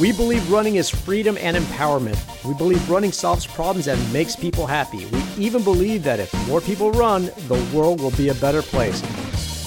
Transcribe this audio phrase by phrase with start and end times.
[0.00, 2.18] We believe running is freedom and empowerment.
[2.44, 5.06] We believe running solves problems and makes people happy.
[5.06, 9.00] We even believe that if more people run, the world will be a better place.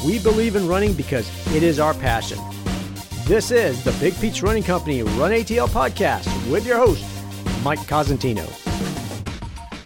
[0.06, 2.40] We believe in running because it is our passion.
[3.24, 7.06] This is the Big Peach Running Company Run ATL podcast with your host,
[7.64, 8.46] Mike Cosentino.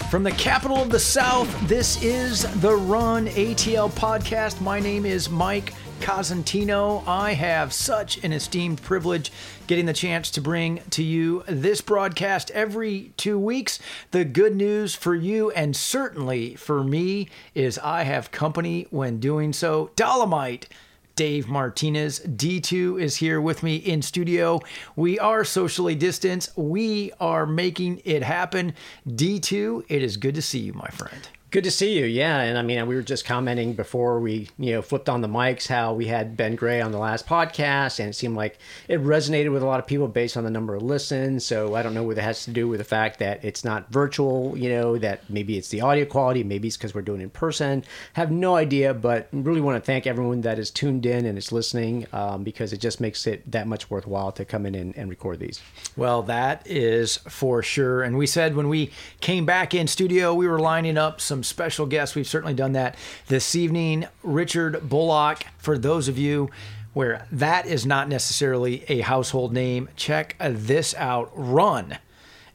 [0.09, 4.59] From the capital of the South, this is the Run ATL podcast.
[4.59, 7.07] My name is Mike Cosentino.
[7.07, 9.31] I have such an esteemed privilege
[9.67, 13.79] getting the chance to bring to you this broadcast every two weeks.
[14.09, 19.53] The good news for you and certainly for me is I have company when doing
[19.53, 19.91] so.
[19.95, 20.67] Dolomite.
[21.15, 22.19] Dave Martinez.
[22.21, 24.59] D2 is here with me in studio.
[24.95, 26.57] We are socially distanced.
[26.57, 28.73] We are making it happen.
[29.07, 31.27] D2, it is good to see you, my friend.
[31.51, 32.05] Good to see you.
[32.05, 35.27] Yeah, and I mean, we were just commenting before we, you know, flipped on the
[35.27, 39.03] mics how we had Ben Gray on the last podcast, and it seemed like it
[39.03, 41.45] resonated with a lot of people based on the number of listens.
[41.45, 43.91] So I don't know whether it has to do with the fact that it's not
[43.91, 47.25] virtual, you know, that maybe it's the audio quality, maybe it's because we're doing it
[47.25, 47.83] in person.
[48.13, 51.51] Have no idea, but really want to thank everyone that is tuned in and is
[51.51, 55.09] listening um, because it just makes it that much worthwhile to come in and, and
[55.09, 55.61] record these.
[55.97, 58.03] Well, that is for sure.
[58.03, 61.47] And we said when we came back in studio, we were lining up some some
[61.47, 62.15] special guests.
[62.15, 62.95] We've certainly done that
[63.27, 64.07] this evening.
[64.21, 66.51] Richard Bullock, for those of you
[66.93, 71.31] where that is not necessarily a household name, check this out.
[71.33, 71.97] Run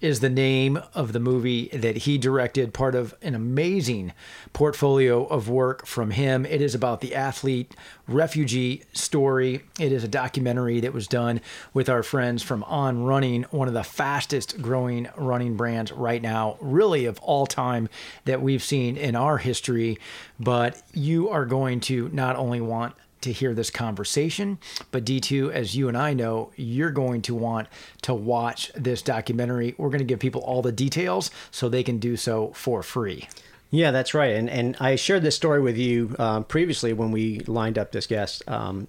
[0.07, 4.13] is the name of the movie that he directed, part of an amazing
[4.53, 6.47] portfolio of work from him.
[6.47, 7.75] It is about the athlete
[8.07, 9.65] refugee story.
[9.81, 11.41] It is a documentary that was done
[11.75, 16.57] with our friends from On Running, one of the fastest growing running brands right now,
[16.61, 17.89] really of all time
[18.27, 19.99] that we've seen in our history.
[20.39, 22.95] But you are going to not only want
[23.27, 24.59] to hear this conversation.
[24.91, 27.69] But D2, as you and I know, you're going to want
[28.03, 29.75] to watch this documentary.
[29.79, 33.29] We're going to give people all the details so they can do so for free.
[33.71, 34.35] Yeah, that's right.
[34.35, 38.07] And and I shared this story with you um, previously when we lined up this
[38.07, 38.49] guest.
[38.49, 38.89] Um,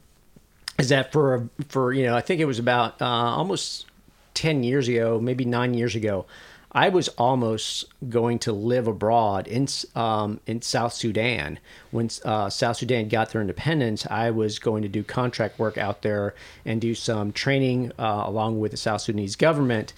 [0.77, 3.87] is that for for you know I think it was about uh, almost
[4.33, 6.25] ten years ago, maybe nine years ago.
[6.77, 11.57] I was almost going to live abroad in um, in South Sudan
[11.89, 14.05] when uh, South Sudan got their independence.
[14.05, 18.59] I was going to do contract work out there and do some training uh, along
[18.59, 19.93] with the South Sudanese government.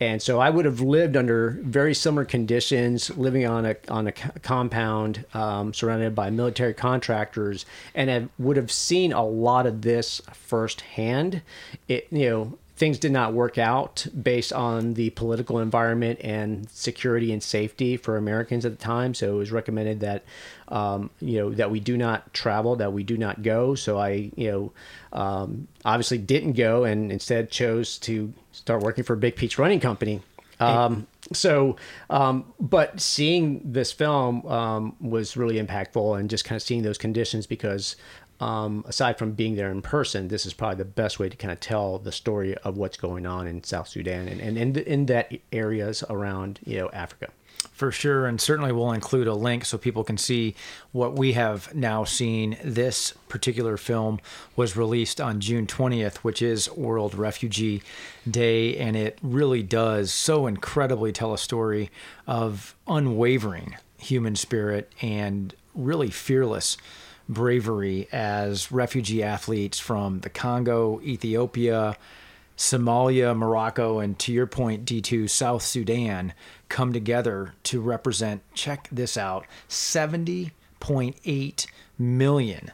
[0.00, 4.12] And so I would have lived under very similar conditions, living on a on a
[4.12, 7.64] compound um, surrounded by military contractors,
[7.94, 11.42] and I would have seen a lot of this firsthand.
[11.86, 17.32] It you know things did not work out based on the political environment and security
[17.32, 19.14] and safety for Americans at the time.
[19.14, 20.24] So it was recommended that
[20.68, 23.74] um, you know that we do not travel, that we do not go.
[23.74, 24.72] So I you know
[25.12, 29.80] um, obviously didn't go and instead chose to start working for a Big Peach Running
[29.80, 30.20] Company.
[30.60, 31.76] Um, so,
[32.10, 36.98] um, but seeing this film um, was really impactful, and just kind of seeing those
[36.98, 37.96] conditions because
[38.40, 41.52] um, aside from being there in person, this is probably the best way to kind
[41.52, 45.06] of tell the story of what's going on in South Sudan and, and in, in
[45.06, 47.30] that areas around, you know, Africa.
[47.72, 50.54] For sure, and certainly we'll include a link so people can see
[50.92, 52.56] what we have now seen.
[52.62, 54.20] This particular film
[54.54, 57.82] was released on June 20th, which is World Refugee
[58.30, 61.90] Day, and it really does so incredibly tell a story
[62.28, 66.76] of unwavering human spirit and really fearless
[67.28, 71.96] bravery as refugee athletes from the Congo, Ethiopia,
[72.56, 76.32] Somalia, Morocco, and to your point, D2, South Sudan
[76.68, 81.66] come together to represent, check this out, 70.8
[81.98, 82.70] million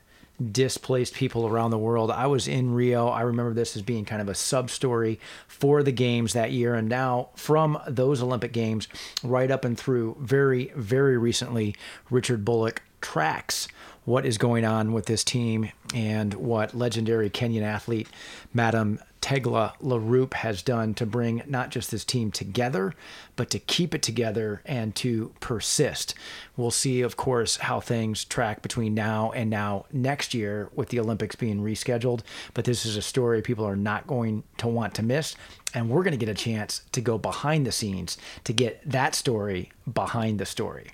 [0.52, 2.10] displaced people around the world.
[2.10, 3.08] I was in Rio.
[3.08, 6.74] I remember this as being kind of a sub story for the games that year.
[6.74, 8.88] And now, from those Olympic Games,
[9.22, 11.76] right up and through very, very recently,
[12.10, 13.68] Richard Bullock tracks
[14.04, 18.08] what is going on with this team and what legendary Kenyan athlete
[18.52, 22.94] Madam Tegla Loroupe has done to bring not just this team together,
[23.36, 26.14] but to keep it together and to persist.
[26.56, 31.00] We'll see, of course, how things track between now and now next year with the
[31.00, 32.22] Olympics being rescheduled.
[32.54, 35.36] But this is a story people are not going to want to miss.
[35.74, 39.14] And we're going to get a chance to go behind the scenes to get that
[39.14, 40.90] story behind the story.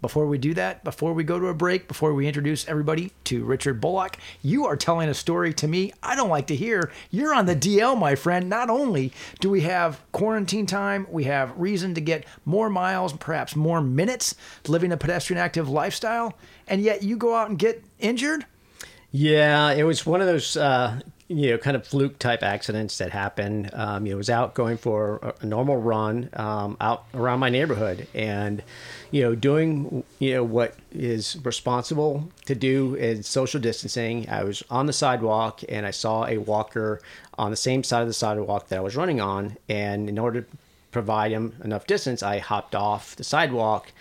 [0.00, 3.44] Before we do that, before we go to a break, before we introduce everybody to
[3.44, 6.90] Richard Bullock, you are telling a story to me I don't like to hear.
[7.10, 8.48] You're on the DL, my friend.
[8.48, 13.54] Not only do we have quarantine time, we have reason to get more miles, perhaps
[13.54, 14.34] more minutes
[14.66, 18.46] living a pedestrian active lifestyle, and yet you go out and get injured?
[19.12, 21.00] Yeah, it was one of those uh,
[21.30, 23.70] you know, kind of fluke type accidents that happen.
[23.72, 28.08] Um, you know, was out going for a, normal run um, out around my neighborhood,
[28.14, 28.64] and
[29.12, 34.28] you know, doing you know what is responsible to do in social distancing.
[34.28, 37.00] I was on the sidewalk and I saw a walker
[37.38, 40.40] on the same side of the sidewalk that I was running on, and in order
[40.40, 40.48] to
[40.90, 43.92] provide him enough distance, I hopped off the sidewalk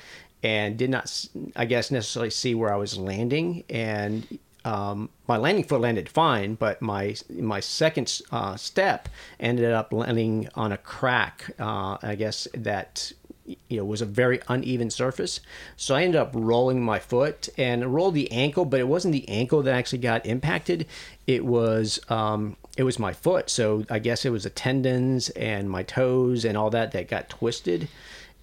[0.41, 4.25] and did not, I guess, necessarily see where I was landing and
[4.65, 9.07] um, my landing foot landed fine, but my my second uh, step
[9.39, 11.51] ended up landing on a crack.
[11.59, 13.11] Uh, I guess that
[13.45, 15.39] you know was a very uneven surface,
[15.77, 19.27] so I ended up rolling my foot and rolled the ankle, but it wasn't the
[19.29, 20.85] ankle that actually got impacted.
[21.25, 23.49] It was um, it was my foot.
[23.49, 27.29] So I guess it was the tendons and my toes and all that that got
[27.29, 27.87] twisted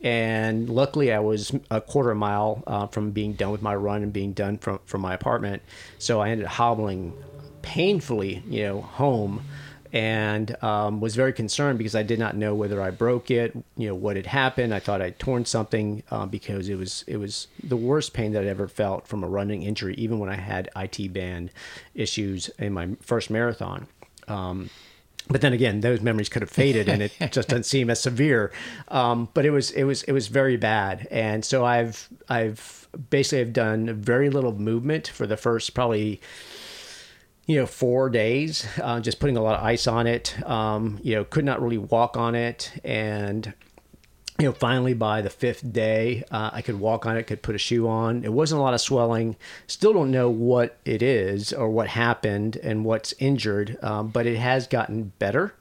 [0.07, 4.13] and luckily I was a quarter mile uh, from being done with my run and
[4.13, 5.63] being done from from my apartment,
[5.99, 7.13] so I ended up hobbling
[7.63, 9.43] painfully, you know, home,
[9.93, 13.89] and um, was very concerned because I did not know whether I broke it, you
[13.89, 14.73] know, what had happened.
[14.73, 18.45] I thought I'd torn something uh, because it was it was the worst pain that
[18.45, 21.51] I ever felt from a running injury, even when I had IT band
[21.97, 23.89] issues in my first marathon.
[24.29, 24.71] Um,
[25.29, 28.53] but then again, those memories could have faded, and it just doesn't seem as severe.
[28.89, 33.41] Um, but it was it was it was very bad, and so I've I've basically
[33.41, 36.21] I've done very little movement for the first probably
[37.47, 40.37] you know four days, uh, just putting a lot of ice on it.
[40.49, 43.53] Um, you know, could not really walk on it, and
[44.39, 47.55] you know, finally by the fifth day, uh, I could walk on it, could put
[47.55, 48.25] a shoe on.
[48.25, 49.37] It wasn't a lot of swelling.
[49.67, 54.37] Still don't know what it is or what happened and what's injured, um, but it
[54.37, 55.55] has gotten better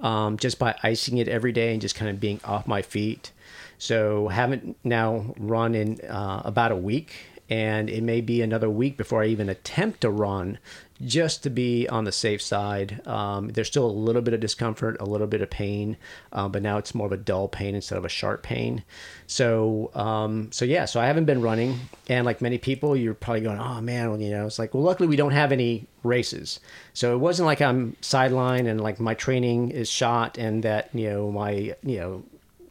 [0.00, 3.32] um, just by icing it every day and just kind of being off my feet.
[3.78, 7.14] So haven't now run in uh, about a week,
[7.50, 10.58] and it may be another week before I even attempt to run
[11.04, 13.06] just to be on the safe side.
[13.06, 15.96] Um, there's still a little bit of discomfort, a little bit of pain,
[16.32, 18.82] uh, but now it's more of a dull pain instead of a sharp pain.
[19.26, 21.78] So, um, so yeah, so I haven't been running,
[22.08, 24.82] and like many people, you're probably going, "Oh man," well, you know, it's like, well,
[24.82, 26.60] luckily we don't have any races,
[26.94, 31.08] so it wasn't like I'm sidelined and like my training is shot, and that you
[31.10, 32.24] know my you know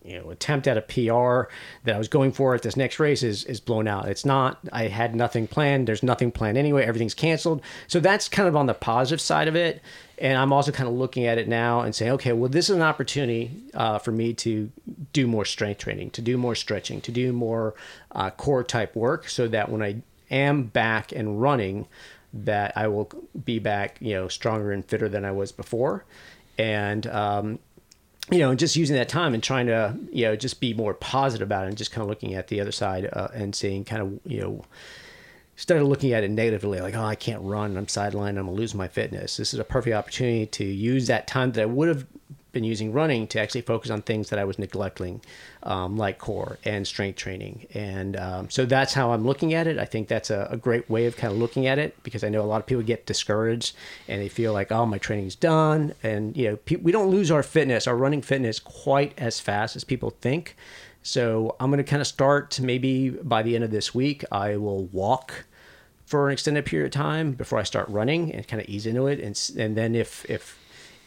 [0.07, 1.51] you know attempt at a PR
[1.83, 4.07] that I was going for at this next race is is blown out.
[4.07, 4.59] It's not.
[4.71, 5.87] I had nothing planned.
[5.87, 6.85] There's nothing planned anyway.
[6.85, 7.61] Everything's canceled.
[7.87, 9.81] So that's kind of on the positive side of it.
[10.19, 12.75] And I'm also kind of looking at it now and saying, okay, well, this is
[12.75, 14.71] an opportunity uh, for me to
[15.13, 17.75] do more strength training, to do more stretching, to do more
[18.13, 20.01] uh, core type work, so that when I
[20.31, 21.87] am back and running,
[22.33, 23.11] that I will
[23.45, 26.03] be back, you know, stronger and fitter than I was before.
[26.57, 27.59] And um,
[28.31, 31.47] you know, just using that time and trying to, you know, just be more positive
[31.47, 34.01] about it and just kind of looking at the other side uh, and seeing kind
[34.01, 34.65] of, you know,
[35.55, 38.51] instead of looking at it negatively, like, oh, I can't run, I'm sidelined, I'm gonna
[38.51, 39.37] lose my fitness.
[39.37, 42.05] This is a perfect opportunity to use that time that I would have
[42.51, 45.21] been using running to actually focus on things that I was neglecting,
[45.63, 47.67] um, like core and strength training.
[47.73, 49.77] And um, so that's how I'm looking at it.
[49.77, 52.29] I think that's a, a, great way of kind of looking at it because I
[52.29, 53.75] know a lot of people get discouraged
[54.07, 55.93] and they feel like, oh, my training's done.
[56.03, 59.75] And, you know, pe- we don't lose our fitness, our running fitness quite as fast
[59.75, 60.55] as people think.
[61.03, 64.57] So I'm going to kind of start maybe by the end of this week, I
[64.57, 65.45] will walk
[66.05, 69.07] for an extended period of time before I start running and kind of ease into
[69.07, 69.19] it.
[69.19, 70.57] And, and then if, if,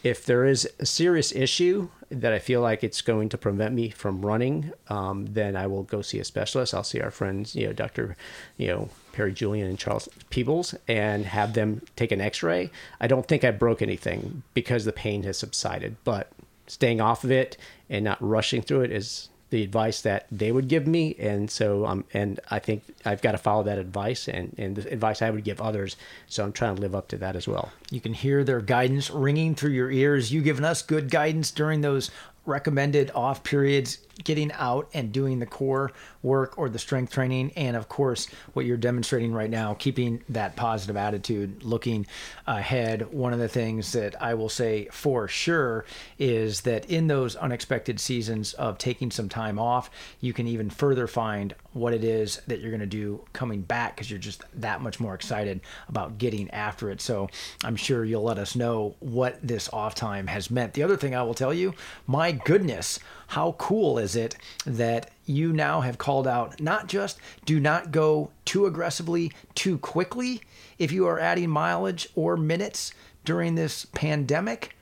[0.03, 3.89] if there is a serious issue that I feel like it's going to prevent me
[3.89, 6.73] from running, um, then I will go see a specialist.
[6.73, 8.17] I'll see our friends, you know, Dr.
[8.57, 12.69] You know, Perry Julien and Charles Peebles and have them take an x-ray.
[12.99, 16.31] I don't think I broke anything because the pain has subsided, but
[16.67, 17.57] staying off of it
[17.89, 21.15] and not rushing through it is the advice that they would give me.
[21.19, 24.91] And so um and i think i've got to follow that advice and and the
[24.91, 25.95] advice i would give others.
[26.27, 27.71] So i'm trying to live up to that as well.
[27.91, 30.31] You can hear their guidance ringing through your ears.
[30.31, 32.09] You giving us good guidance during those
[32.45, 35.91] recommended off periods getting out and doing the core
[36.23, 40.55] work or the strength training and of course what you're demonstrating right now keeping that
[40.55, 42.05] positive attitude looking
[42.47, 43.11] ahead.
[43.11, 45.85] One of the things that i will say for sure
[46.19, 49.89] is that in those unexpected seasons of taking some time off
[50.19, 53.95] you can even further find what it is that you're going to do coming back
[53.95, 57.01] because you're just that much more excited about getting after it.
[57.01, 57.29] So
[57.63, 60.73] i'm sure you'll let us know what this off time has meant.
[60.73, 61.73] The other thing i will tell you
[62.07, 67.59] my goodness how cool is it that you now have called out not just do
[67.59, 70.41] not go too aggressively too quickly
[70.77, 72.91] if you are adding mileage or minutes
[73.23, 74.75] during this pandemic,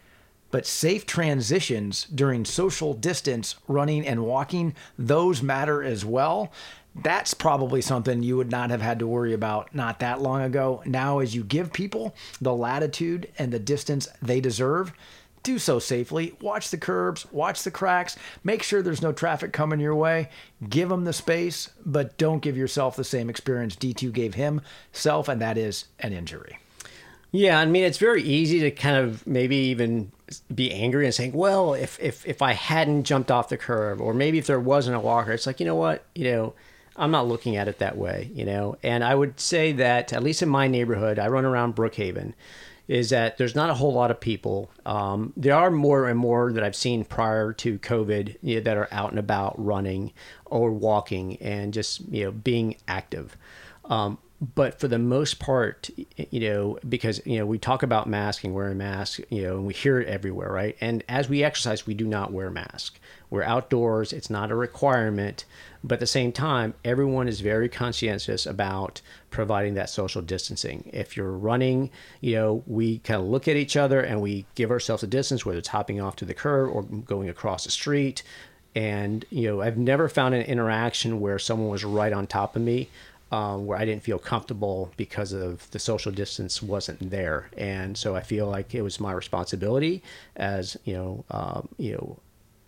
[0.50, 6.52] but safe transitions during social distance running and walking, those matter as well
[6.96, 10.82] that's probably something you would not have had to worry about not that long ago.
[10.86, 14.92] Now, as you give people the latitude and the distance they deserve,
[15.44, 16.36] do so safely.
[16.42, 20.30] Watch the curbs, watch the cracks, make sure there's no traffic coming your way.
[20.68, 25.42] Give them the space, but don't give yourself the same experience D2 gave himself, and
[25.42, 26.60] that is an injury.
[27.32, 30.12] Yeah, I mean it's very easy to kind of maybe even
[30.54, 34.14] be angry and saying, "Well, if if if I hadn't jumped off the curb, or
[34.14, 36.54] maybe if there wasn't a walker, it's like you know what, you know."
[36.96, 38.78] I'm not looking at it that way, you know.
[38.84, 42.34] And I would say that at least in my neighborhood, I run around Brookhaven,
[42.90, 44.72] is that there's not a whole lot of people.
[44.84, 48.78] Um, there are more and more that I've seen prior to COVID you know, that
[48.78, 50.12] are out and about running
[50.46, 53.38] or walking and just you know being active.
[53.86, 54.18] Um,
[54.56, 55.92] but for the most part,
[56.32, 59.74] you know, because you know we talk about masking, wearing masks, you know, and we
[59.74, 60.76] hear it everywhere, right?
[60.82, 63.00] And as we exercise, we do not wear masks.
[63.30, 65.46] We're outdoors; it's not a requirement.
[65.84, 70.90] But at the same time, everyone is very conscientious about providing that social distancing.
[70.92, 74.72] If you're running, you know, we kind of look at each other and we give
[74.72, 78.24] ourselves a distance, whether it's hopping off to the curb or going across the street.
[78.76, 82.62] And you know, I've never found an interaction where someone was right on top of
[82.62, 82.90] me
[83.32, 88.16] um, where I didn't feel comfortable because of the social distance wasn't there, and so
[88.16, 90.02] I feel like it was my responsibility
[90.36, 92.18] as you know, um, you know,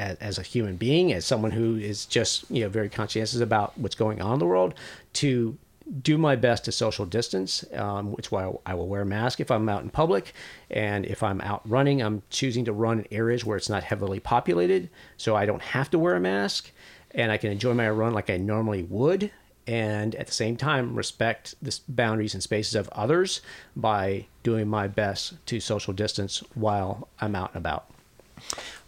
[0.01, 3.77] as, as, a human being, as someone who is just you know very conscientious about
[3.77, 4.73] what's going on in the world,
[5.13, 5.57] to
[6.01, 9.51] do my best to social distance, um, which why I will wear a mask if
[9.51, 10.33] I'm out in public,
[10.69, 14.19] and if I'm out running, I'm choosing to run in areas where it's not heavily
[14.19, 16.71] populated, so I don't have to wear a mask,
[17.11, 19.31] and I can enjoy my run like I normally would.
[19.67, 23.41] And at the same time respect the boundaries and spaces of others
[23.75, 27.87] by doing my best to social distance while I'm out and about.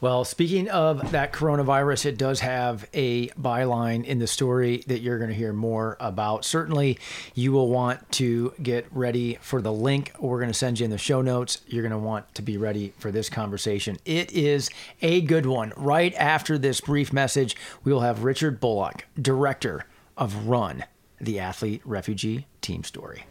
[0.02, 5.18] Well, speaking of that coronavirus, it does have a byline in the story that you're
[5.18, 6.44] going to hear more about.
[6.44, 7.00] Certainly,
[7.34, 10.92] you will want to get ready for the link we're going to send you in
[10.92, 11.62] the show notes.
[11.68, 13.98] You're going to want to be ready for this conversation.
[14.06, 14.70] It is
[15.02, 15.74] a good one.
[15.78, 19.86] Right after this brief message, we will have Richard Bullock, director
[20.18, 20.84] of Run,
[21.26, 23.26] the athlete refugee team story.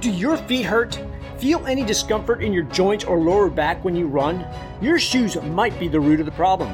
[0.00, 1.00] Do your feet hurt?
[1.38, 4.46] Feel any discomfort in your joints or lower back when you run?
[4.80, 6.68] Your shoes might be the root of the problem.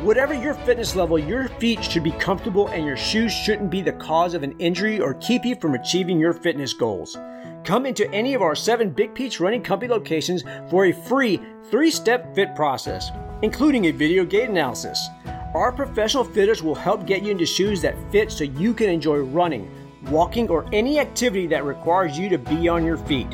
[0.00, 3.92] Whatever your fitness level, your feet should be comfortable and your shoes shouldn't be the
[3.92, 7.16] cause of an injury or keep you from achieving your fitness goals.
[7.64, 11.90] Come into any of our seven Big Peach Running Company locations for a free three
[11.90, 13.10] step fit process,
[13.42, 15.08] including a video gait analysis.
[15.54, 19.18] Our professional fitters will help get you into shoes that fit so you can enjoy
[19.18, 19.70] running,
[20.08, 23.28] walking, or any activity that requires you to be on your feet.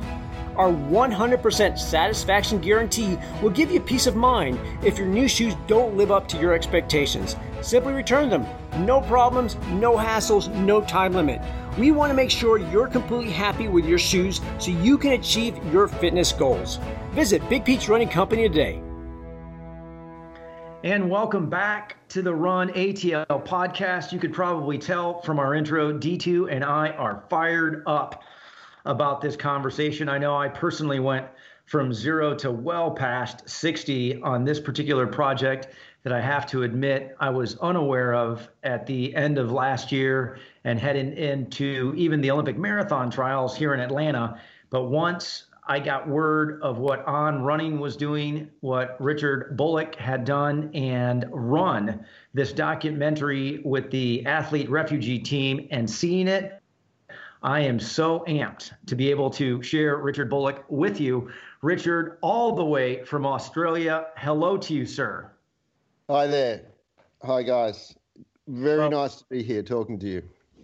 [0.57, 5.97] Our 100% satisfaction guarantee will give you peace of mind if your new shoes don't
[5.97, 7.37] live up to your expectations.
[7.63, 8.47] Simply return them.
[8.85, 11.41] No problems, no hassles, no time limit.
[11.79, 15.57] We want to make sure you're completely happy with your shoes so you can achieve
[15.73, 16.79] your fitness goals.
[17.13, 18.83] Visit Big Peach Running Company today.
[20.83, 24.13] And welcome back to the Run ATL podcast.
[24.13, 28.23] You could probably tell from our intro, D2 and I are fired up
[28.87, 30.09] about this conversation.
[30.09, 31.27] I know I personally went
[31.67, 35.69] from zero to well past 60 on this particular project
[36.03, 40.39] that I have to admit I was unaware of at the end of last year
[40.65, 44.41] and heading into even the Olympic marathon trials here in Atlanta.
[44.71, 50.25] But once I got word of what On Running was doing, what Richard Bullock had
[50.25, 56.61] done, and run this documentary with the athlete refugee team and seeing it.
[57.45, 61.31] I am so amped to be able to share Richard Bullock with you.
[61.63, 65.31] Richard, all the way from Australia, hello to you, sir.
[66.09, 66.63] Hi there.
[67.23, 67.95] Hi, guys.
[68.49, 70.23] Very well, nice to be here talking to you.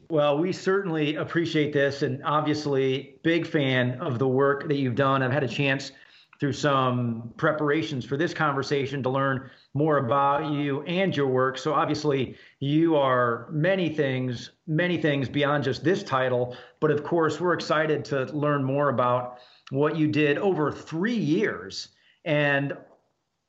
[0.09, 5.21] Well, we certainly appreciate this, and obviously, big fan of the work that you've done.
[5.21, 5.91] I've had a chance
[6.39, 11.59] through some preparations for this conversation to learn more about you and your work.
[11.59, 16.57] So, obviously, you are many things, many things beyond just this title.
[16.79, 19.39] But of course, we're excited to learn more about
[19.71, 21.89] what you did over three years
[22.25, 22.77] and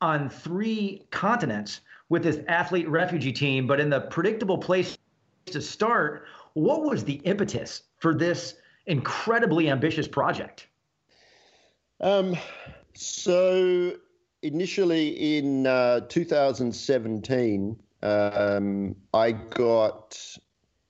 [0.01, 3.67] on three continents with this athlete refugee team.
[3.67, 4.97] But in the predictable place
[5.47, 6.25] to start
[6.57, 8.55] what was the impetus for this
[8.87, 10.67] incredibly ambitious project?
[12.01, 12.35] Um,
[12.95, 13.93] so
[14.41, 20.37] initially in uh, 2017, um, I got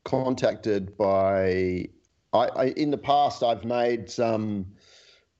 [0.05, 1.89] contacted by.
[2.33, 4.67] I, I, in the past, I've made some.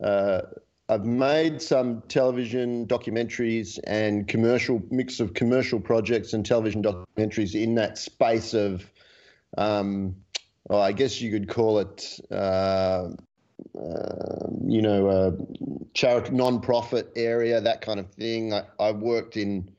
[0.04, 0.42] Uh,
[0.90, 7.76] I've made some television documentaries and commercial mix of commercial projects and television documentaries in
[7.76, 8.90] that space of
[9.58, 10.16] um,
[10.70, 13.10] oh, I guess you could call it, uh,
[13.78, 15.34] uh, you know, a
[15.94, 18.54] charity non-profit area, that kind of thing.
[18.54, 19.70] I, I worked in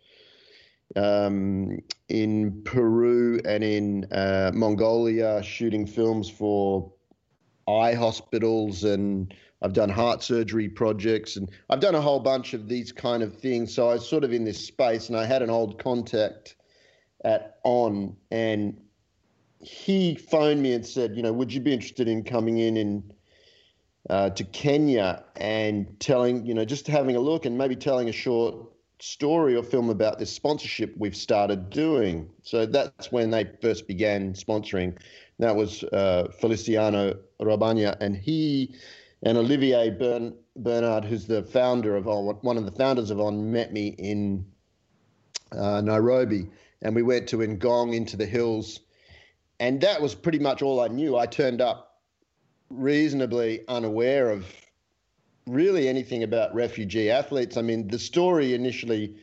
[0.96, 6.90] um, in Peru and in uh, Mongolia shooting films for
[7.68, 12.68] eye hospitals and I've done heart surgery projects and I've done a whole bunch of
[12.68, 13.74] these kind of things.
[13.74, 16.56] So I was sort of in this space and I had an old contact
[17.24, 18.80] at On and
[19.60, 23.14] he phoned me and said, you know, would you be interested in coming in and
[24.08, 28.12] uh, to Kenya and telling, you know, just having a look and maybe telling a
[28.12, 28.56] short
[29.00, 32.28] story or film about this sponsorship we've started doing.
[32.42, 34.96] So that's when they first began sponsoring.
[35.38, 38.74] That was uh, Feliciano Rabanya, and he
[39.22, 43.50] and Olivier Bern, Bernhard, who's the founder of On, one of the founders of On,
[43.52, 44.44] met me in
[45.52, 46.48] uh, Nairobi,
[46.82, 48.80] and we went to Ngong into the hills,
[49.60, 51.16] and that was pretty much all I knew.
[51.16, 52.00] I turned up
[52.70, 54.46] reasonably unaware of
[55.46, 57.56] really anything about refugee athletes.
[57.56, 59.16] I mean, the story initially,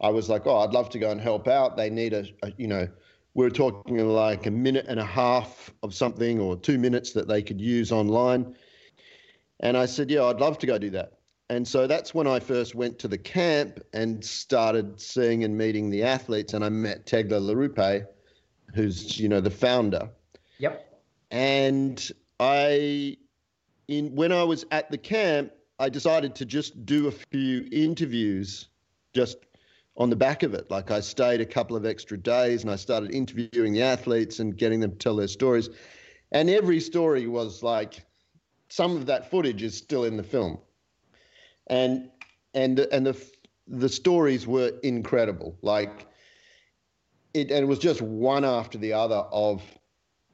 [0.00, 1.76] I was like, oh, I'd love to go and help out.
[1.76, 2.88] They need a, a you know,
[3.34, 7.28] we we're talking like a minute and a half of something or two minutes that
[7.28, 8.54] they could use online
[9.60, 11.12] and I said, Yeah, I'd love to go do that.
[11.48, 15.90] And so that's when I first went to the camp and started seeing and meeting
[15.90, 16.54] the athletes.
[16.54, 18.06] And I met Tegla Loroupe,
[18.74, 20.08] who's, you know, the founder.
[20.58, 21.02] Yep.
[21.30, 23.16] And I,
[23.88, 28.68] in when I was at the camp, I decided to just do a few interviews
[29.14, 29.38] just
[29.96, 30.70] on the back of it.
[30.70, 34.56] Like I stayed a couple of extra days and I started interviewing the athletes and
[34.56, 35.70] getting them to tell their stories.
[36.32, 38.04] And every story was like,
[38.68, 40.58] some of that footage is still in the film,
[41.66, 42.08] and
[42.54, 43.30] and and the
[43.66, 45.56] the stories were incredible.
[45.60, 46.06] Like
[47.34, 49.62] it, and it was just one after the other of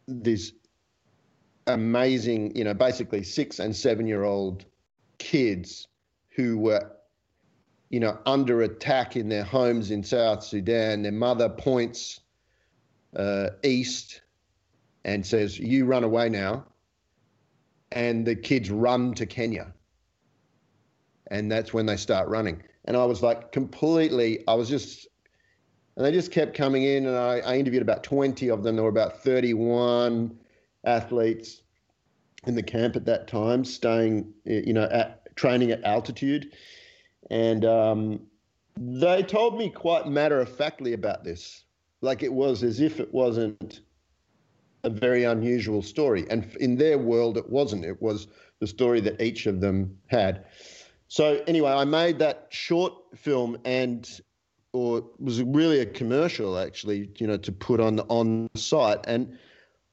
[0.08, 0.52] these
[1.66, 4.64] amazing, you know, basically six and seven year old
[5.18, 5.88] kids
[6.30, 6.92] who were,
[7.90, 11.02] you know, under attack in their homes in South Sudan.
[11.02, 12.20] Their mother points
[13.14, 14.20] uh, east
[15.04, 16.66] and says, "You run away now."
[17.92, 19.72] and the kids run to Kenya.
[21.30, 22.62] And that's when they start running.
[22.84, 25.08] And I was like completely, I was just,
[25.96, 27.06] and they just kept coming in.
[27.06, 28.76] And I, I interviewed about 20 of them.
[28.76, 30.36] There were about 31
[30.84, 31.62] athletes
[32.46, 36.52] in the camp at that time, staying, you know, at training at altitude.
[37.30, 38.20] And um,
[38.76, 41.64] they told me quite matter of factly about this.
[42.02, 43.80] Like it was as if it wasn't
[44.84, 46.26] a very unusual story.
[46.30, 47.84] And in their world, it wasn't.
[47.84, 48.28] It was
[48.60, 50.44] the story that each of them had.
[51.08, 54.20] So anyway, I made that short film and
[54.76, 58.98] or was really a commercial actually, you know, to put on on site.
[59.06, 59.38] And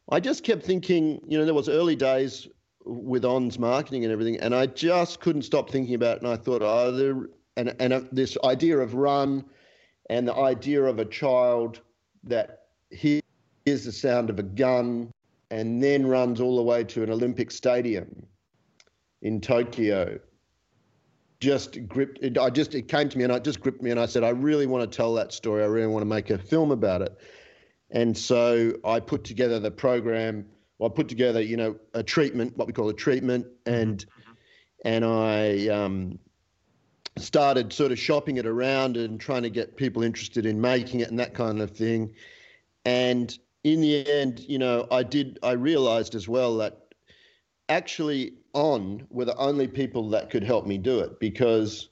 [0.09, 2.49] I just kept thinking, you know, there was early days
[2.85, 6.23] with On's marketing and everything, and I just couldn't stop thinking about it.
[6.23, 9.45] And I thought, oh, there, and and uh, this idea of run,
[10.09, 11.79] and the idea of a child
[12.25, 13.21] that hears
[13.65, 15.11] the sound of a gun,
[15.49, 18.27] and then runs all the way to an Olympic stadium
[19.21, 20.19] in Tokyo.
[21.43, 22.19] Just gripped.
[22.23, 24.23] It, I just it came to me and it just gripped me, and I said,
[24.23, 25.61] I really want to tell that story.
[25.61, 27.19] I really want to make a film about it.
[27.91, 30.45] And so I put together the program.
[30.77, 34.87] Well, I put together, you know, a treatment, what we call a treatment, and mm-hmm.
[34.87, 36.17] and I um,
[37.17, 41.09] started sort of shopping it around and trying to get people interested in making it
[41.09, 42.13] and that kind of thing.
[42.85, 46.95] And in the end, you know, I did, I realized as well that
[47.67, 51.89] actually on were the only people that could help me do it because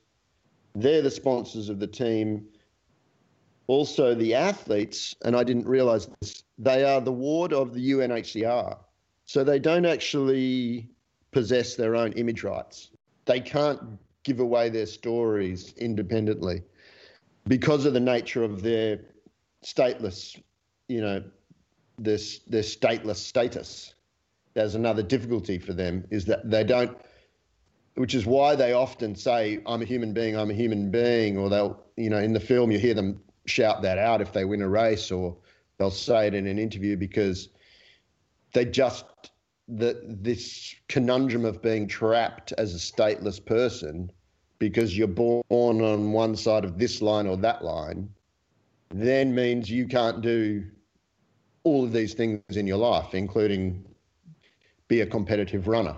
[0.76, 2.46] they're the sponsors of the team.
[3.68, 8.78] Also, the athletes, and I didn't realize this, they are the ward of the UNHCR.
[9.26, 10.90] So they don't actually
[11.32, 12.92] possess their own image rights.
[13.26, 13.80] They can't
[14.24, 16.62] give away their stories independently
[17.48, 19.00] because of the nature of their
[19.64, 20.40] stateless,
[20.88, 21.24] you know,
[21.98, 23.94] this their stateless status.
[24.54, 26.98] There's another difficulty for them is that they don't,
[27.96, 30.36] which is why they often say, "I'm a human being.
[30.36, 33.82] I'm a human being," or they'll, you know, in the film you hear them shout
[33.82, 35.38] that out if they win a race, or
[35.78, 37.50] they'll say it in an interview because
[38.54, 39.06] they just
[39.68, 44.12] the this conundrum of being trapped as a stateless person
[44.60, 48.10] because you're born on one side of this line or that line
[48.94, 50.64] then means you can't do
[51.64, 53.86] all of these things in your life, including
[54.92, 55.96] be a competitive runner.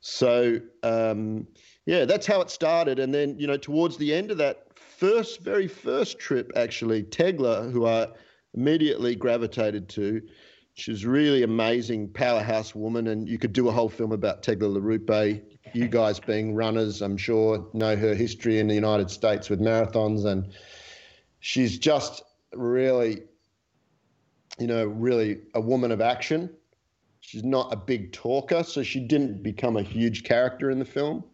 [0.00, 1.46] So um,
[1.84, 2.98] yeah, that's how it started.
[2.98, 7.70] And then you know, towards the end of that first, very first trip, actually, Tegla,
[7.70, 8.08] who I
[8.54, 10.22] immediately gravitated to,
[10.72, 15.42] she's really amazing powerhouse woman, and you could do a whole film about Tegla Loroupe.
[15.74, 20.24] You guys being runners, I'm sure know her history in the United States with marathons,
[20.24, 20.50] and
[21.40, 22.22] she's just
[22.54, 23.24] really,
[24.58, 26.48] you know, really a woman of action.
[27.32, 31.24] She's not a big talker, so she didn't become a huge character in the film.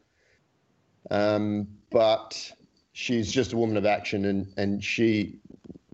[1.10, 2.52] Um, but
[2.92, 5.40] she's just a woman of action, and and she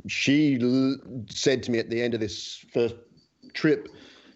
[0.06, 0.98] she l-
[1.30, 2.96] said to me at the end of this first
[3.54, 3.88] trip,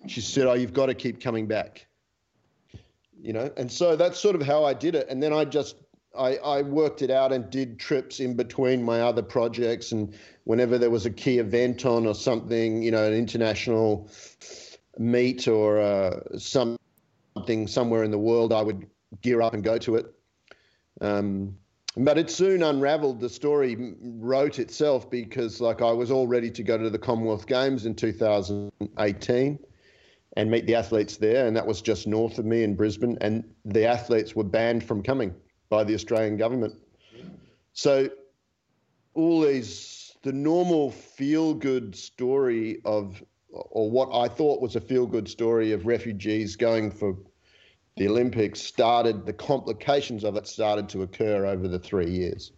[0.06, 1.86] she said, "Oh, you've got to keep coming back."
[3.20, 5.76] You know, and so that's sort of how I did it, and then I just
[6.16, 10.78] I, I worked it out and did trips in between my other projects, and whenever
[10.78, 14.08] there was a key event on or something, you know, an international
[14.98, 18.86] meet or uh, something somewhere in the world, I would
[19.22, 20.06] gear up and go to it.
[21.00, 21.56] Um,
[21.96, 23.20] but it soon unraveled.
[23.20, 27.46] The story wrote itself because, like, I was all ready to go to the Commonwealth
[27.46, 29.58] Games in 2018
[30.36, 33.42] and meet the athletes there, and that was just north of me in Brisbane, and
[33.64, 35.34] the athletes were banned from coming
[35.68, 36.74] by the Australian government.
[37.72, 38.08] So,
[39.14, 43.22] all these, the normal feel good story of,
[43.70, 47.16] or what I thought was a feel good story of refugees going for
[47.96, 52.52] the Olympics started, the complications of it started to occur over the three years.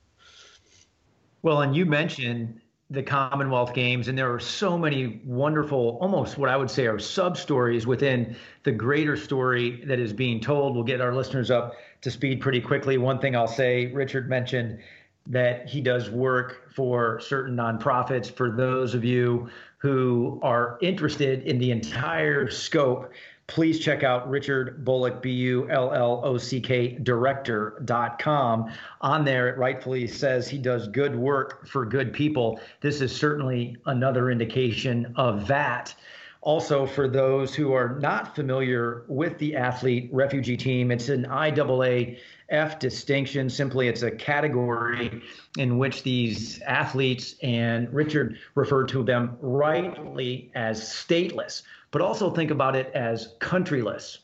[1.43, 2.61] Well, and you mentioned
[2.91, 6.99] the Commonwealth Games, and there are so many wonderful, almost what I would say are
[6.99, 10.75] sub stories within the greater story that is being told.
[10.75, 12.99] We'll get our listeners up to speed pretty quickly.
[12.99, 14.81] One thing I'll say Richard mentioned
[15.27, 18.31] that he does work for certain nonprofits.
[18.31, 23.13] For those of you who are interested in the entire scope
[23.51, 28.73] please check out Richard Bullock, B U L L O C K, director.com.
[29.01, 32.61] On there, it rightfully says he does good work for good people.
[32.81, 35.95] This is certainly another indication of that.
[36.43, 42.79] Also, for those who are not familiar with the athlete refugee team, it's an IAAF
[42.79, 43.51] distinction.
[43.51, 45.23] Simply, it's a category
[45.59, 52.51] in which these athletes, and Richard referred to them rightly as stateless, but also think
[52.51, 54.19] about it as countryless,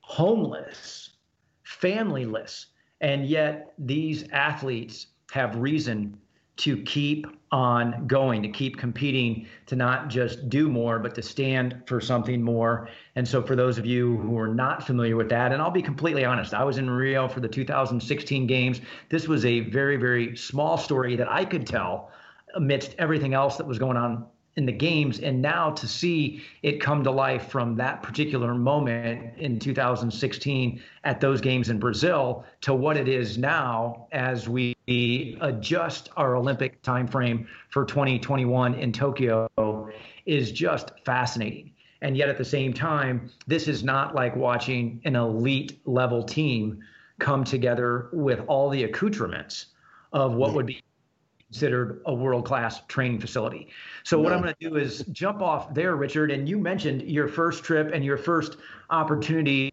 [0.00, 1.10] homeless,
[1.66, 2.66] familyless.
[3.02, 6.18] And yet, these athletes have reason
[6.58, 11.82] to keep on going, to keep competing, to not just do more, but to stand
[11.86, 12.88] for something more.
[13.16, 15.82] And so, for those of you who are not familiar with that, and I'll be
[15.82, 18.80] completely honest, I was in Rio for the 2016 games.
[19.08, 22.10] This was a very, very small story that I could tell
[22.54, 24.26] amidst everything else that was going on
[24.58, 29.38] in the games and now to see it come to life from that particular moment
[29.38, 34.74] in 2016 at those games in Brazil to what it is now as we
[35.40, 39.48] adjust our Olympic timeframe for 2021 in Tokyo
[40.26, 41.70] is just fascinating.
[42.02, 46.82] And yet at the same time, this is not like watching an elite level team
[47.20, 49.66] come together with all the accoutrements
[50.12, 50.82] of what would be
[51.48, 53.68] considered a world class training facility.
[54.04, 54.24] So, no.
[54.24, 56.30] what I'm going to do is jump off there, Richard.
[56.30, 58.58] And you mentioned your first trip and your first
[58.90, 59.72] opportunity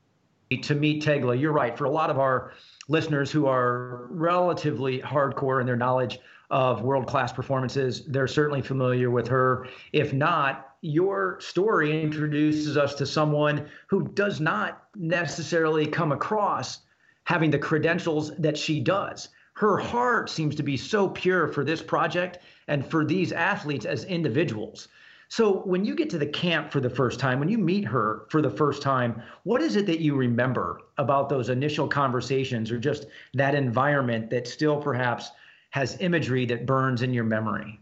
[0.62, 1.40] to meet Tegla.
[1.40, 1.78] You're right.
[1.78, 2.54] For a lot of our
[2.88, 9.10] listeners who are relatively hardcore in their knowledge of world class performances, they're certainly familiar
[9.10, 9.68] with her.
[9.92, 16.82] If not, your story introduces us to someone who does not necessarily come across
[17.24, 21.82] having the credentials that she does her heart seems to be so pure for this
[21.82, 24.90] project and for these athletes as individuals.
[25.30, 28.26] So when you get to the camp for the first time, when you meet her
[28.30, 32.78] for the first time, what is it that you remember about those initial conversations or
[32.78, 35.32] just that environment that still perhaps
[35.72, 37.80] has imagery that burns in your memory?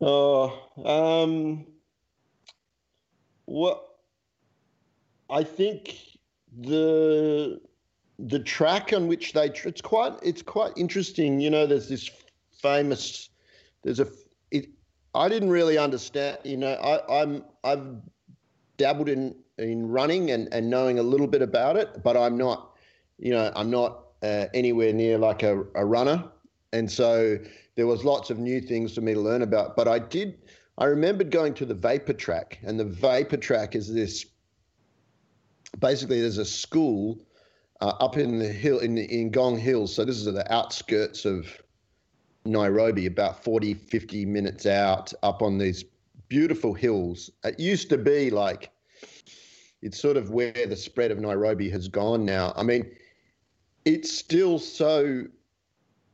[0.00, 1.66] Oh, um,
[3.46, 3.82] what
[5.30, 5.96] I think
[6.56, 7.60] the
[8.18, 12.10] the track on which they it's quite it's quite interesting you know there's this
[12.62, 13.28] famous
[13.82, 14.08] there's a
[14.50, 14.68] it
[15.14, 18.00] i didn't really understand you know i i'm i've
[18.78, 22.76] dabbled in in running and and knowing a little bit about it but i'm not
[23.18, 26.24] you know i'm not uh, anywhere near like a, a runner.
[26.72, 27.38] And so
[27.76, 30.38] there was lots of new things for me to learn about but i did
[30.78, 34.26] i remembered going to the vapor track and the vapor track is this
[35.78, 37.18] basically there's a school
[37.80, 39.94] uh, up in the hill in in Ngong Hills.
[39.94, 41.46] So this is the outskirts of
[42.44, 45.84] Nairobi, about 40, 50 minutes out, up on these
[46.28, 47.30] beautiful hills.
[47.44, 48.70] It used to be like
[49.82, 52.52] it's sort of where the spread of Nairobi has gone now.
[52.56, 52.90] I mean,
[53.84, 55.24] it's still so.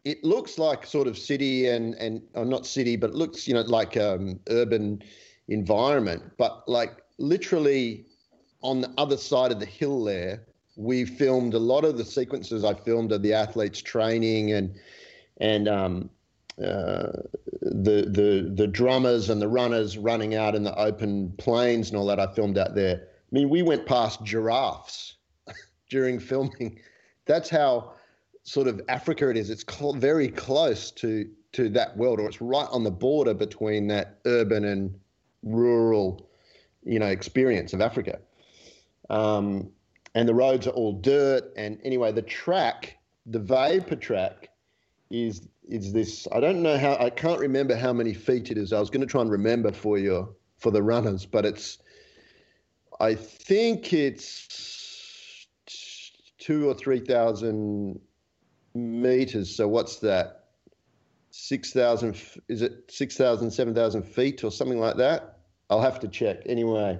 [0.04, 3.54] It looks like sort of city and and or not city, but it looks you
[3.54, 5.02] know like um, urban
[5.48, 6.22] environment.
[6.38, 8.06] But like literally
[8.62, 10.44] on the other side of the hill there,
[10.76, 14.74] we filmed a lot of the sequences I filmed of the athletes training and
[15.38, 16.10] and um,
[16.58, 17.12] uh,
[17.60, 22.06] the the the drummers and the runners running out in the open plains and all
[22.06, 22.20] that.
[22.20, 22.96] I filmed out there.
[22.96, 25.16] I mean, we went past giraffes
[25.90, 26.78] during filming.
[27.24, 27.92] That's how
[28.42, 29.50] sort of Africa it is.
[29.50, 33.86] It's cl- very close to to that world, or it's right on the border between
[33.88, 34.98] that urban and
[35.42, 36.28] rural,
[36.82, 38.18] you know, experience of Africa.
[39.10, 39.70] Um,
[40.14, 41.52] and the roads are all dirt.
[41.56, 44.48] And anyway, the track, the vapor track,
[45.10, 46.26] is is this.
[46.32, 46.96] I don't know how.
[46.96, 48.72] I can't remember how many feet it is.
[48.72, 51.78] I was going to try and remember for you for the runners, but it's.
[53.00, 55.46] I think it's
[56.38, 58.00] two or three thousand
[58.74, 59.54] meters.
[59.54, 60.44] So what's that?
[61.30, 62.20] Six thousand?
[62.48, 65.38] Is it six thousand, seven thousand feet or something like that?
[65.70, 66.42] I'll have to check.
[66.46, 66.98] Anyway,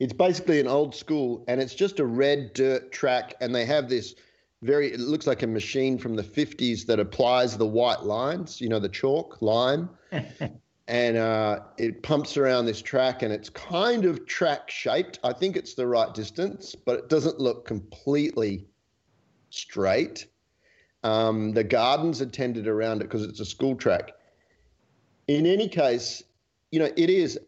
[0.00, 3.88] it's basically an old school, and it's just a red dirt track, and they have
[3.88, 4.14] this
[4.62, 4.92] very.
[4.92, 8.60] It looks like a machine from the '50s that applies the white lines.
[8.60, 9.88] You know, the chalk line.
[10.90, 15.20] and uh, it pumps around this track and it's kind of track shaped.
[15.22, 18.66] I think it's the right distance, but it doesn't look completely
[19.50, 20.26] straight.
[21.04, 24.10] Um, the gardens are tended around it because it's a school track.
[25.28, 26.24] In any case,
[26.72, 27.38] you know, it is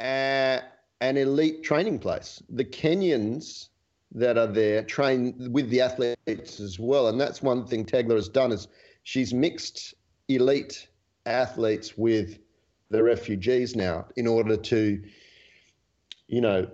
[0.00, 0.60] a,
[1.02, 2.40] an elite training place.
[2.48, 3.68] The Kenyans
[4.14, 8.28] that are there train with the athletes as well, and that's one thing Tegla has
[8.28, 8.68] done is
[9.02, 9.94] she's mixed
[10.28, 10.88] elite
[11.26, 12.38] athletes with
[12.90, 15.02] the refugees now in order to,
[16.28, 16.68] you know,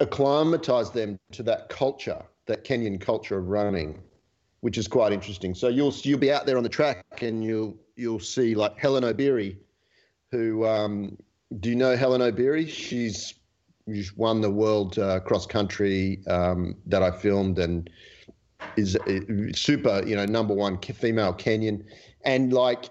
[0.00, 4.00] acclimatize them to that culture, that Kenyan culture of running
[4.60, 5.54] which is quite interesting.
[5.54, 9.04] So you'll you'll be out there on the track and you'll you'll see like Hellen
[9.04, 9.56] Obiri,
[10.32, 11.16] who um,
[11.60, 12.68] do you know Hellen Obiri?
[12.68, 13.34] She's
[13.88, 17.88] she's won the world uh, cross country um, that I filmed and
[18.76, 19.20] is uh,
[19.52, 21.84] super you know number one female Kenyan
[22.24, 22.90] and like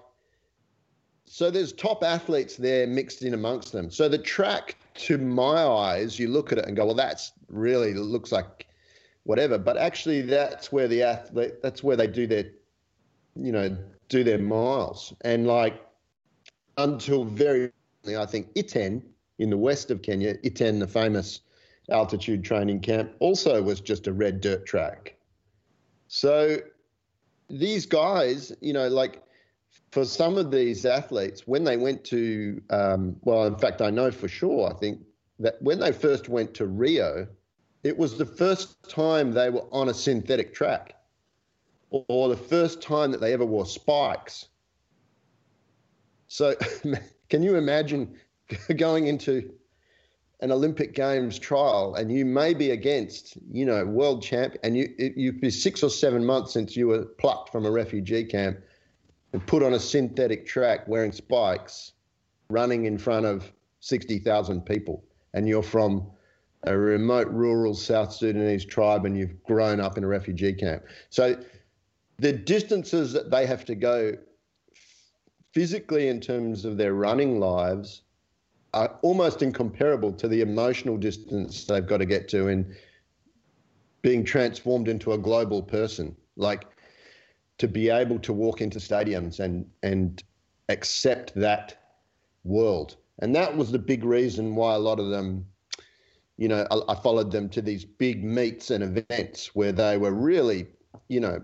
[1.30, 3.90] so there's top athletes there mixed in amongst them.
[3.90, 7.92] So the track to my eyes, you look at it and go, well, that's really
[7.92, 8.66] looks like
[9.24, 9.58] whatever.
[9.58, 12.44] But actually, that's where the athlete, that's where they do their,
[13.36, 13.76] you know,
[14.08, 15.12] do their miles.
[15.20, 15.84] And like
[16.78, 17.70] until very,
[18.06, 19.02] I think Iten
[19.38, 21.40] in the west of Kenya, Iten, the famous
[21.90, 25.14] altitude training camp, also was just a red dirt track.
[26.08, 26.58] So
[27.48, 29.22] these guys, you know, like
[29.90, 34.10] for some of these athletes, when they went to, um, well, in fact, I know
[34.10, 35.00] for sure, I think
[35.38, 37.26] that when they first went to Rio,
[37.84, 40.94] it was the first time they were on a synthetic track
[41.90, 44.48] or the first time that they ever wore spikes.
[46.26, 46.54] So,
[47.30, 48.14] can you imagine
[48.76, 49.52] going into
[50.40, 54.88] an Olympic Games trial and you may be against, you know, world champ, and you
[54.98, 58.58] you've been six or seven months since you were plucked from a refugee camp
[59.32, 61.92] and put on a synthetic track wearing spikes,
[62.50, 66.08] running in front of sixty thousand people, and you're from
[66.64, 70.82] a remote rural South Sudanese tribe and you've grown up in a refugee camp.
[71.08, 71.40] So
[72.18, 74.14] the distances that they have to go
[75.52, 78.02] physically in terms of their running lives
[78.74, 82.74] are almost incomparable to the emotional distance they've got to get to in
[84.02, 86.14] being transformed into a global person.
[86.36, 86.66] Like
[87.58, 90.22] to be able to walk into stadiums and and
[90.68, 91.76] accept that
[92.44, 92.96] world.
[93.20, 95.46] And that was the big reason why a lot of them
[96.38, 100.12] you know, I, I, followed them to these big meets and events where they were
[100.12, 100.68] really,
[101.08, 101.42] you know,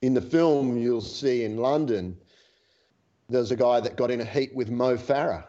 [0.00, 2.16] in the film you'll see in London,
[3.28, 5.44] there's a guy that got in a heat with Mo Farah,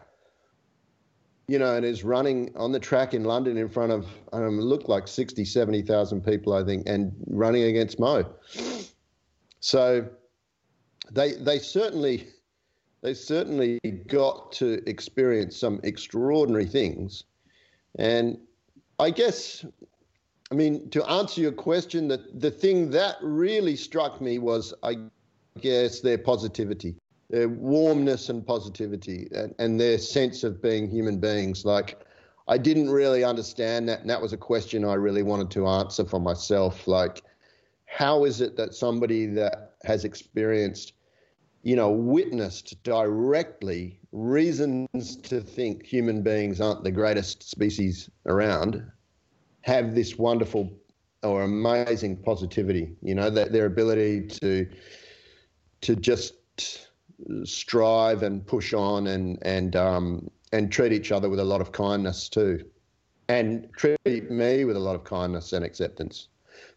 [1.48, 4.56] you know, and is running on the track in London in front of, I don't
[4.56, 8.24] know, looked like 60, 70,000 people, I think, and running against Mo.
[9.60, 10.08] So
[11.12, 12.28] they, they certainly,
[13.02, 13.78] they certainly
[14.08, 17.24] got to experience some extraordinary things.
[17.96, 18.38] And
[18.98, 19.64] I guess,
[20.50, 24.96] I mean, to answer your question, the, the thing that really struck me was, I
[25.60, 26.96] guess, their positivity,
[27.28, 31.64] their warmness and positivity, and, and their sense of being human beings.
[31.64, 32.00] Like,
[32.48, 34.00] I didn't really understand that.
[34.00, 36.86] And that was a question I really wanted to answer for myself.
[36.86, 37.22] Like,
[37.86, 40.92] how is it that somebody that has experienced,
[41.62, 48.82] you know, witnessed directly reasons to think human beings aren't the greatest species around
[49.62, 50.72] have this wonderful
[51.22, 52.94] or amazing positivity.
[53.02, 54.68] You know that their ability to
[55.82, 56.85] to just
[57.44, 61.72] strive and push on and and um, and treat each other with a lot of
[61.72, 62.64] kindness too,
[63.28, 66.28] and treat me with a lot of kindness and acceptance.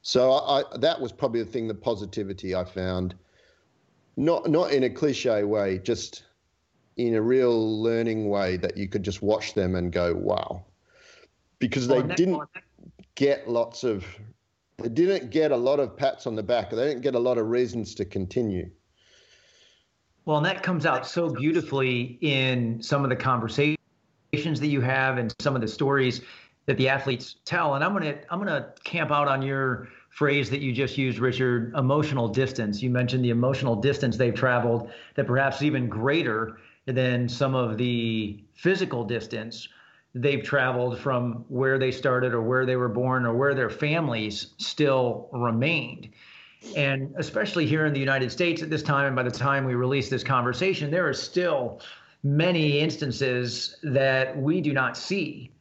[0.02, 3.16] So I, I, that was probably the thing, the positivity I found,
[4.18, 6.24] not not in a cliche way, just
[6.98, 10.66] in a real learning way that you could just watch them and go, wow,
[11.60, 12.42] because they didn't
[13.16, 14.06] get lots of,
[14.78, 16.70] they didn't get a lot of pats on the back.
[16.70, 18.70] They didn't get a lot of reasons to continue.
[20.26, 23.78] Well, and that comes out so beautifully in some of the conversations
[24.32, 26.22] that you have and some of the stories
[26.66, 27.76] that the athletes tell.
[27.76, 31.74] And I'm gonna I'm gonna camp out on your phrase that you just used, Richard,
[31.76, 32.82] emotional distance.
[32.82, 38.44] You mentioned the emotional distance they've traveled that perhaps even greater than some of the
[38.54, 39.68] physical distance
[40.16, 44.54] they've traveled from where they started or where they were born or where their families
[44.58, 46.10] still remained.
[46.76, 49.76] And especially here in the United States at this time, and by the time we
[49.76, 51.82] release this conversation, there are still
[52.24, 55.52] many instances that we do not see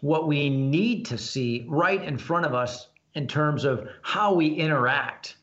[0.00, 4.48] what we need to see right in front of us in terms of how we
[4.48, 5.36] interact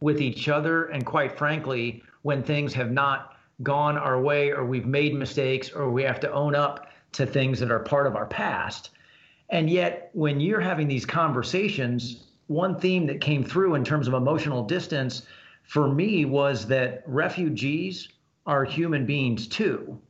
[0.00, 0.86] with each other.
[0.86, 5.90] And quite frankly, when things have not gone our way or we've made mistakes or
[5.90, 8.90] we have to own up to things that are part of our past.
[9.50, 14.14] And yet, when you're having these conversations, one theme that came through in terms of
[14.14, 15.22] emotional distance
[15.62, 18.08] for me was that refugees
[18.46, 20.00] are human beings too.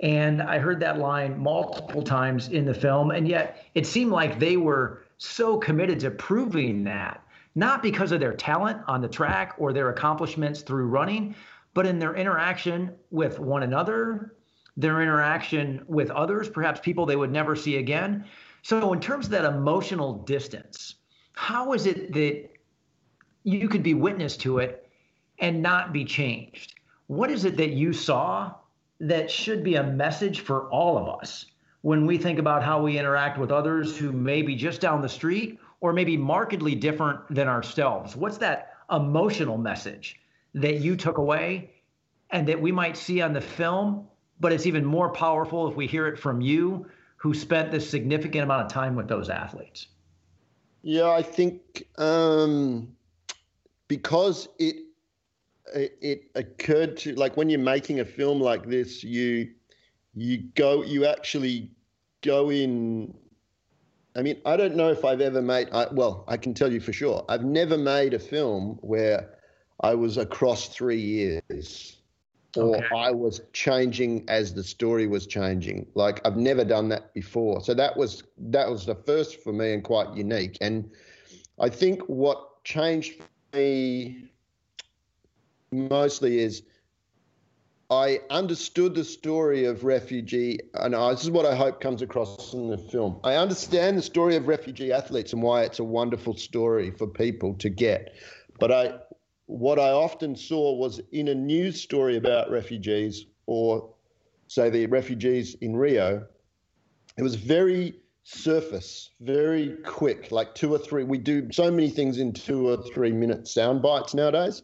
[0.00, 3.10] And I heard that line multiple times in the film.
[3.10, 7.22] And yet, it seemed like they were so committed to proving that,
[7.54, 11.34] not because of their talent on the track or their accomplishments through running,
[11.74, 14.34] but in their interaction with one another,
[14.76, 18.24] their interaction with others, perhaps people they would never see again.
[18.62, 20.96] So, in terms of that emotional distance,
[21.32, 22.48] how is it that
[23.44, 24.88] you could be witness to it
[25.38, 26.74] and not be changed?
[27.06, 28.54] What is it that you saw
[29.00, 31.46] that should be a message for all of us
[31.82, 35.08] when we think about how we interact with others who may be just down the
[35.08, 38.14] street or maybe markedly different than ourselves?
[38.14, 40.20] What's that emotional message
[40.54, 41.70] that you took away
[42.30, 44.06] and that we might see on the film,
[44.38, 48.44] but it's even more powerful if we hear it from you who spent this significant
[48.44, 49.86] amount of time with those athletes?
[50.82, 52.96] Yeah, I think um,
[53.88, 54.76] because it,
[55.74, 59.50] it it occurred to like when you're making a film like this, you
[60.14, 61.70] you go you actually
[62.22, 63.14] go in.
[64.16, 65.68] I mean, I don't know if I've ever made.
[65.70, 69.38] I, well, I can tell you for sure, I've never made a film where
[69.80, 71.99] I was across three years
[72.56, 72.86] or okay.
[72.94, 75.86] I was changing as the story was changing.
[75.94, 77.60] Like I've never done that before.
[77.60, 80.58] So that was that was the first for me and quite unique.
[80.60, 80.90] And
[81.58, 83.20] I think what changed
[83.52, 84.30] me
[85.72, 86.62] mostly is
[87.90, 92.70] I understood the story of refugee, and this is what I hope comes across in
[92.70, 93.18] the film.
[93.24, 97.54] I understand the story of refugee athletes and why it's a wonderful story for people
[97.54, 98.14] to get.
[98.60, 98.94] But I
[99.50, 103.92] what I often saw was in a news story about refugees, or
[104.46, 106.24] say the refugees in Rio,
[107.16, 111.02] it was very surface, very quick, like two or three.
[111.02, 114.62] We do so many things in two or three minute sound bites nowadays.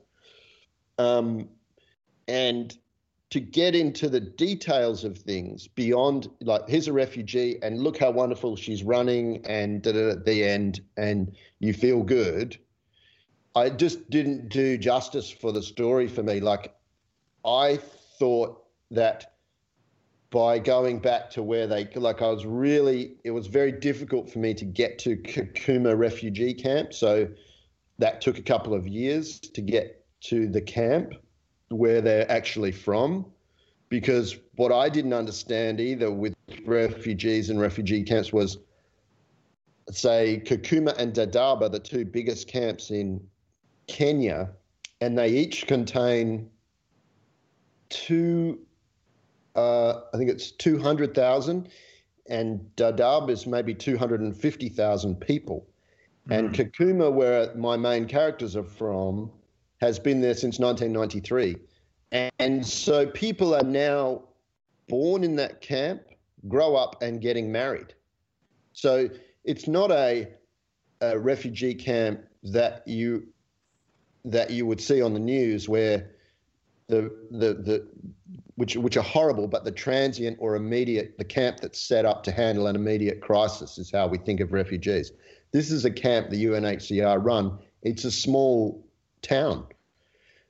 [0.98, 1.48] Um,
[2.28, 2.76] and
[3.30, 8.12] to get into the details of things beyond, like, here's a refugee and look how
[8.12, 12.56] wonderful she's running, and at the end, and you feel good
[13.56, 16.40] I just didn't do justice for the story for me.
[16.40, 16.74] Like,
[17.42, 17.78] I
[18.18, 19.32] thought that
[20.28, 24.40] by going back to where they, like, I was really, it was very difficult for
[24.40, 26.92] me to get to Kakuma refugee camp.
[26.92, 27.28] So
[27.98, 31.14] that took a couple of years to get to the camp
[31.70, 33.24] where they're actually from.
[33.88, 36.34] Because what I didn't understand either with
[36.66, 38.58] refugees and refugee camps was,
[39.90, 43.26] say, Kakuma and Dadaab are the two biggest camps in
[43.86, 44.50] Kenya,
[45.00, 46.50] and they each contain
[47.88, 48.58] two,
[49.54, 51.68] uh, I think it's 200,000,
[52.28, 55.66] and Dadaab is maybe 250,000 people.
[56.28, 56.32] Mm-hmm.
[56.32, 59.30] And Kakuma, where my main characters are from,
[59.80, 61.56] has been there since 1993.
[62.38, 64.22] And so people are now
[64.88, 66.02] born in that camp,
[66.48, 67.94] grow up, and getting married.
[68.72, 69.08] So
[69.44, 70.28] it's not a,
[71.00, 73.26] a refugee camp that you
[74.26, 76.10] that you would see on the news where
[76.88, 77.88] the the the
[78.56, 82.32] which which are horrible, but the transient or immediate the camp that's set up to
[82.32, 85.12] handle an immediate crisis is how we think of refugees.
[85.52, 87.58] This is a camp the UNHCR run.
[87.82, 88.84] It's a small
[89.22, 89.66] town,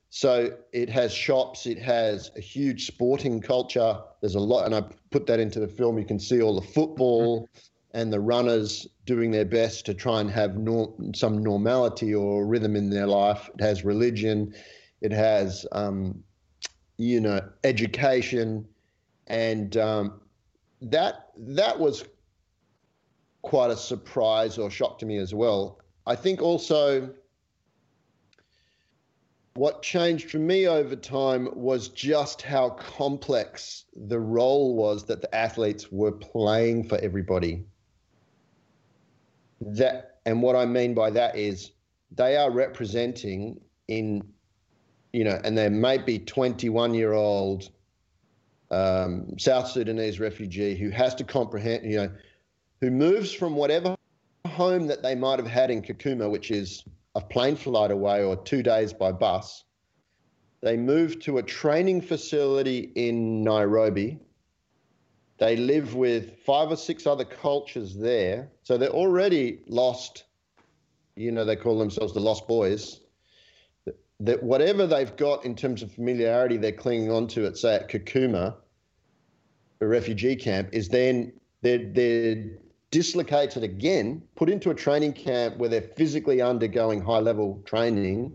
[0.09, 3.99] So it has shops, it has a huge sporting culture.
[4.21, 5.97] There's a lot, and I put that into the film.
[5.97, 7.59] You can see all the football mm-hmm.
[7.97, 10.51] And the runners doing their best to try and have
[11.15, 13.49] some normality or rhythm in their life.
[13.55, 14.53] It has religion,
[15.01, 16.23] it has, um,
[16.97, 18.67] you know, education,
[19.25, 20.21] and um,
[20.79, 22.05] that that was
[23.41, 25.79] quite a surprise or shock to me as well.
[26.05, 27.09] I think also
[29.55, 35.35] what changed for me over time was just how complex the role was that the
[35.35, 37.65] athletes were playing for everybody.
[39.61, 41.71] That and what I mean by that is
[42.11, 44.23] they are representing in
[45.13, 47.69] you know, and they may be 21 year old
[48.69, 52.11] um, South Sudanese refugee who has to comprehend, you know,
[52.81, 53.95] who moves from whatever
[54.45, 56.83] home that they might have had in Kakuma, which is
[57.15, 59.63] a plane flight away or two days by bus.
[60.61, 64.19] They move to a training facility in Nairobi.
[65.37, 68.49] They live with five or six other cultures there.
[68.63, 70.23] So they're already lost.
[71.15, 73.01] You know, they call themselves the Lost Boys.
[74.19, 77.89] That whatever they've got in terms of familiarity, they're clinging on to it, say at
[77.89, 78.55] Kakuma,
[79.79, 82.43] a refugee camp, is then they're, they're
[82.89, 88.31] dislocated again, put into a training camp where they're physically undergoing high level training.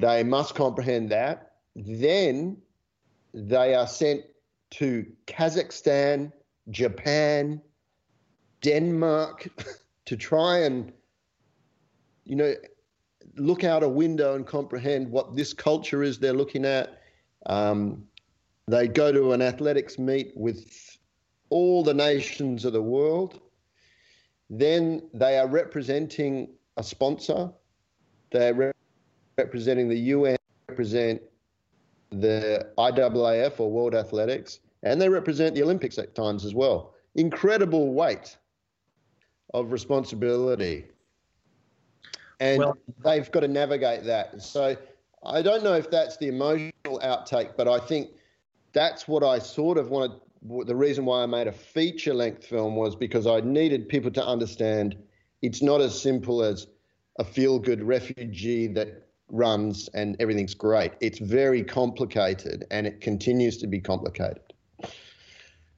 [0.00, 1.52] They must comprehend that.
[1.74, 2.58] Then
[3.32, 4.24] they are sent
[4.72, 6.32] to Kazakhstan,
[6.70, 7.60] Japan,
[8.62, 9.48] Denmark
[10.06, 10.92] to try and,
[12.24, 12.54] you know,
[13.36, 17.00] look out a window and comprehend what this culture is they're looking at.
[17.46, 18.04] Um,
[18.66, 20.96] they go to an athletics meet with
[21.50, 23.40] all the nations of the world.
[24.48, 27.50] Then they are representing a sponsor.
[28.30, 28.72] They're re-
[29.36, 30.36] representing the UN,
[30.68, 31.20] represent
[32.20, 36.94] the IAAF or World Athletics, and they represent the Olympics at times as well.
[37.14, 38.36] Incredible weight
[39.54, 40.86] of responsibility.
[42.40, 44.42] And well, they've got to navigate that.
[44.42, 44.76] So
[45.24, 48.10] I don't know if that's the emotional outtake, but I think
[48.72, 50.18] that's what I sort of wanted
[50.66, 54.26] the reason why I made a feature length film was because I needed people to
[54.26, 54.96] understand
[55.40, 56.66] it's not as simple as
[57.18, 60.92] a feel good refugee that runs and everything's great.
[61.00, 64.42] It's very complicated and it continues to be complicated.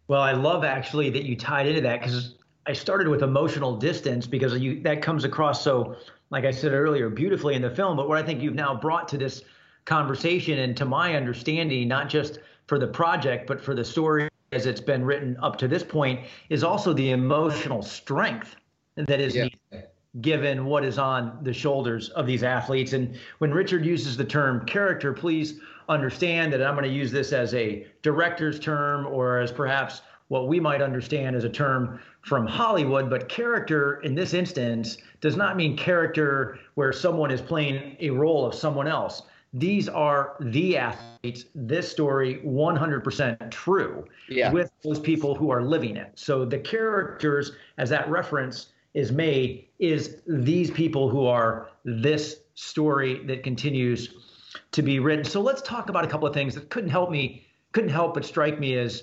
[0.09, 2.35] Well, I love actually that you tied into that because
[2.67, 5.97] I started with emotional distance because you that comes across so,
[6.31, 7.97] like I said earlier, beautifully in the film.
[7.97, 9.43] But what I think you've now brought to this
[9.87, 14.67] conversation and to my understanding, not just for the project, but for the story as
[14.67, 18.57] it's been written up to this point, is also the emotional strength
[18.97, 19.45] that is yeah.
[19.45, 19.89] needed
[20.21, 22.93] given what is on the shoulders of these athletes.
[22.93, 27.33] And when Richard uses the term character, please understand that I'm going to use this
[27.33, 32.47] as a director's term or as perhaps what we might understand as a term from
[32.47, 33.11] Hollywood.
[33.11, 38.47] But character in this instance does not mean character where someone is playing a role
[38.47, 39.23] of someone else
[39.55, 41.45] these are the athletes.
[41.55, 44.51] This story 100% true yeah.
[44.51, 46.11] with those people who are living it.
[46.17, 53.25] So the characters, as that reference is made, is these people who are this story
[53.27, 54.15] that continues
[54.71, 55.25] to be written.
[55.25, 58.25] So let's talk about a couple of things that couldn't help me, couldn't help but
[58.25, 59.03] strike me as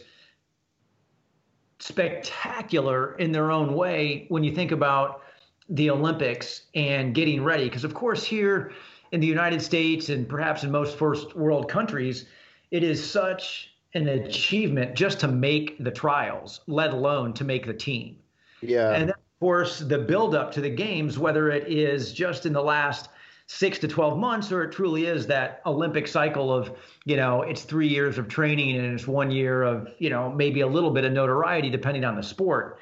[1.79, 5.23] spectacular in their own way when you think about
[5.69, 7.65] the Olympics and getting ready.
[7.65, 8.71] Because of course here
[9.11, 12.25] in the United States and perhaps in most first world countries,
[12.71, 17.73] it is such an achievement just to make the trials, let alone to make the
[17.73, 18.17] team.
[18.61, 18.91] Yeah.
[18.91, 23.09] And of course, the buildup to the games, whether it is just in the last
[23.47, 27.63] six to 12 months or it truly is that Olympic cycle of, you know, it's
[27.63, 31.05] three years of training and it's one year of, you know, maybe a little bit
[31.05, 32.79] of notoriety depending on the sport.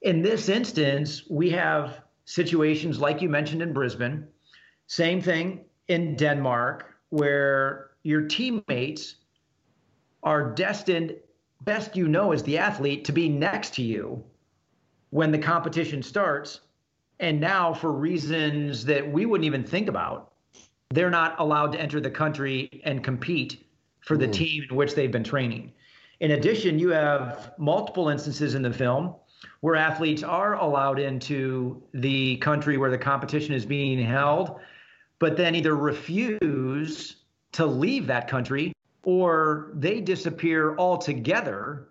[0.00, 4.26] In this instance, we have situations like you mentioned in Brisbane
[4.86, 9.16] same thing in Denmark, where your teammates
[10.22, 11.14] are destined,
[11.60, 14.24] best you know as the athlete, to be next to you
[15.10, 16.60] when the competition starts.
[17.18, 20.32] And now, for reasons that we wouldn't even think about,
[20.90, 23.66] they're not allowed to enter the country and compete
[24.00, 24.32] for the mm.
[24.32, 25.72] team in which they've been training.
[26.20, 29.14] In addition, you have multiple instances in the film
[29.60, 34.60] where athletes are allowed into the country where the competition is being held
[35.20, 37.16] but then either refuse
[37.52, 38.72] to leave that country
[39.04, 41.88] or they disappear altogether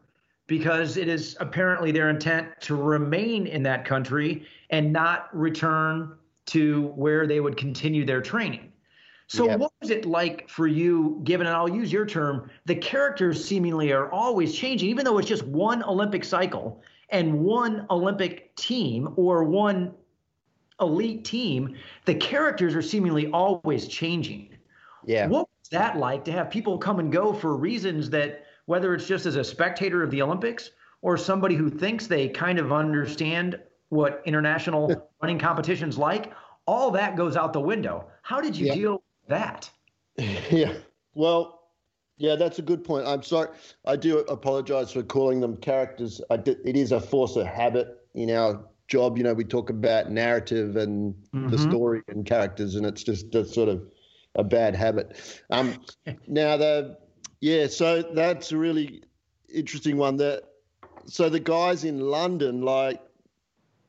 [0.50, 6.88] because it is apparently their intent to remain in that country and not return to
[6.96, 8.72] where they would continue their training.
[9.28, 9.60] So yep.
[9.60, 13.92] what was it like for you, given, and I'll use your term, the characters seemingly
[13.92, 19.44] are always changing, even though it's just one Olympic cycle and one Olympic team or
[19.44, 19.94] one
[20.82, 21.76] elite team,
[22.06, 24.50] the characters are seemingly always changing.
[25.06, 25.28] Yeah.
[25.28, 29.08] What was that like to have people come and go for reasons that, whether it's
[29.08, 30.70] just as a spectator of the Olympics
[31.02, 33.60] or somebody who thinks they kind of understand
[33.90, 36.32] what international running competitions like,
[36.68, 38.06] all that goes out the window.
[38.22, 38.76] How did you yeah.
[38.76, 39.72] deal with that.
[40.52, 40.74] Yeah.
[41.16, 41.62] Well,
[42.18, 43.08] yeah, that's a good point.
[43.08, 43.48] I'm sorry.
[43.88, 46.22] I do apologize for calling them characters.
[46.30, 49.18] it is a force of habit in our job.
[49.18, 51.48] You know, we talk about narrative and mm-hmm.
[51.50, 53.82] the story and characters, and it's just a sort of
[54.36, 55.18] a bad habit.
[55.50, 55.82] Um,
[56.28, 56.98] now, the
[57.42, 59.04] yeah, so that's a really
[59.54, 60.18] interesting one.
[60.18, 60.44] That
[61.06, 63.02] so the guys in London, like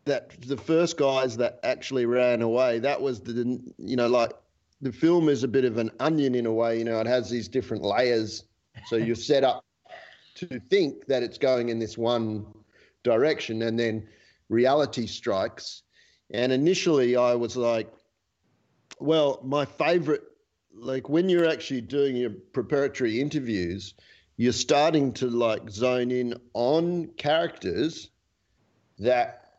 [0.04, 4.32] that, the first guys that actually ran away, that was the you know like
[4.80, 6.78] the film is a bit of an onion in a way.
[6.78, 8.44] You know, it has these different layers,
[8.86, 9.64] so you're set up
[10.36, 12.46] to think that it's going in this one
[13.02, 14.06] direction, and then
[14.48, 15.82] reality strikes.
[16.32, 17.92] And initially, I was like,
[19.00, 20.22] well, my favorite,
[20.80, 23.94] like when you're actually doing your preparatory interviews,
[24.36, 28.10] you're starting to like zone in on characters
[28.98, 29.52] that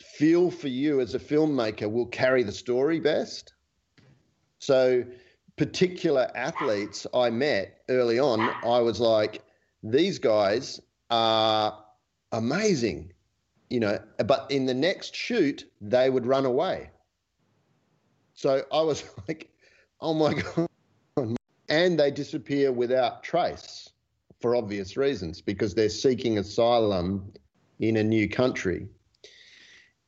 [0.00, 3.52] feel for you as a filmmaker will carry the story best.
[4.58, 5.04] So,
[5.56, 9.42] particular athletes I met early on, I was like,
[9.82, 11.78] these guys are
[12.32, 13.12] amazing,
[13.68, 16.90] you know, but in the next shoot, they would run away.
[18.34, 19.51] So I was like,
[20.02, 20.68] oh my God.
[21.68, 23.88] And they disappear without trace
[24.40, 27.32] for obvious reasons because they're seeking asylum
[27.78, 28.86] in a new country.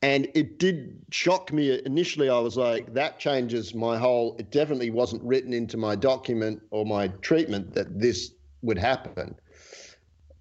[0.01, 2.29] And it did shock me initially.
[2.29, 4.35] I was like, that changes my whole.
[4.37, 8.31] It definitely wasn't written into my document or my treatment that this
[8.61, 9.33] would happen.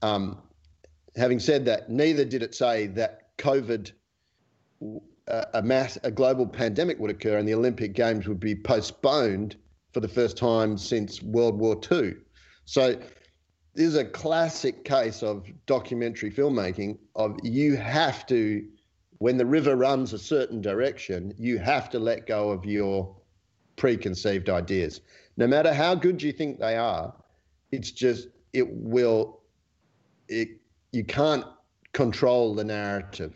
[0.03, 0.43] Um,
[1.17, 3.93] having said that, neither did it say that COVID,
[5.27, 9.57] a mass, a global pandemic would occur and the Olympic Games would be postponed
[9.93, 12.15] for the first time since World War II.
[12.67, 12.95] So
[13.75, 18.65] this is a classic case of documentary filmmaking of you have to
[19.19, 23.17] when the river runs a certain direction, you have to let go of your
[23.77, 25.01] preconceived ideas.
[25.37, 27.15] No matter how good you think they are,
[27.73, 29.41] it's just, it will,
[30.29, 30.49] it,
[30.93, 31.45] you can't
[31.93, 33.35] control the narrative.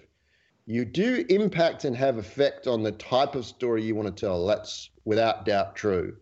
[0.71, 4.47] You do impact and have effect on the type of story you want to tell.
[4.47, 6.15] That's without doubt true.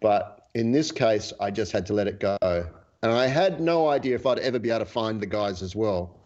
[0.00, 2.38] But in this case, I just had to let it go.
[2.40, 5.76] And I had no idea if I'd ever be able to find the guys as
[5.76, 6.24] well.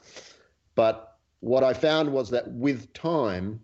[0.77, 3.59] But what I found was that with time,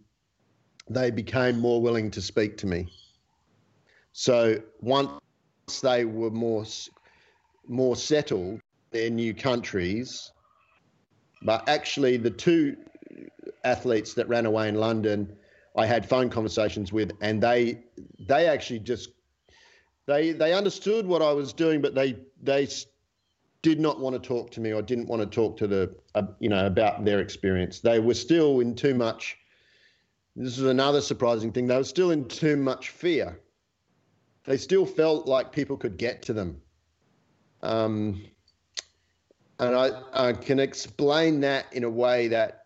[0.91, 2.89] they became more willing to speak to me.
[4.11, 5.13] So once
[5.81, 6.65] they were more
[7.69, 8.61] more settled,
[8.91, 10.33] their new countries,
[11.43, 12.77] but actually the two
[13.65, 15.37] athletes that ran away in London,
[15.77, 17.85] I had phone conversations with, and they
[18.19, 19.11] they actually just
[20.07, 22.69] they they understood what I was doing, but they they
[23.63, 26.23] did not want to talk to me or didn't want to talk to the, uh,
[26.39, 27.81] you know, about their experience.
[27.81, 29.37] They were still in too much.
[30.37, 31.67] This is another surprising thing.
[31.67, 33.41] They were still in too much fear.
[34.45, 36.61] They still felt like people could get to them.
[37.63, 38.23] Um,
[39.59, 42.66] and I, I can explain that in a way that,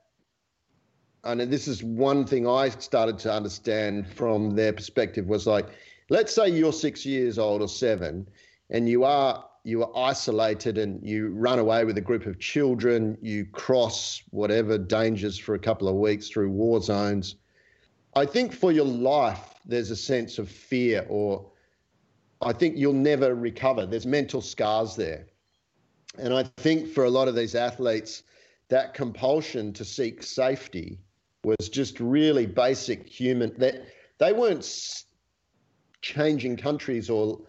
[1.25, 5.67] and this is one thing I started to understand from their perspective was like,
[6.09, 8.29] let's say you're six years old or seven,
[8.71, 13.19] and you are you are isolated and you run away with a group of children,
[13.21, 17.37] you cross whatever dangers for a couple of weeks through war zones.
[18.17, 21.51] I think for your life, there's a sense of fear, or
[22.41, 23.85] I think you'll never recover.
[23.85, 25.27] There's mental scars there.
[26.19, 28.23] And I think for a lot of these athletes,
[28.69, 30.99] that compulsion to seek safety
[31.45, 33.55] was just really basic human.
[33.59, 33.87] That
[34.19, 35.05] they weren't
[36.03, 37.41] changing countries or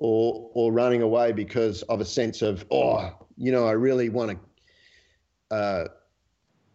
[0.00, 4.38] or or running away because of a sense of oh you know I really want
[5.50, 5.84] to uh,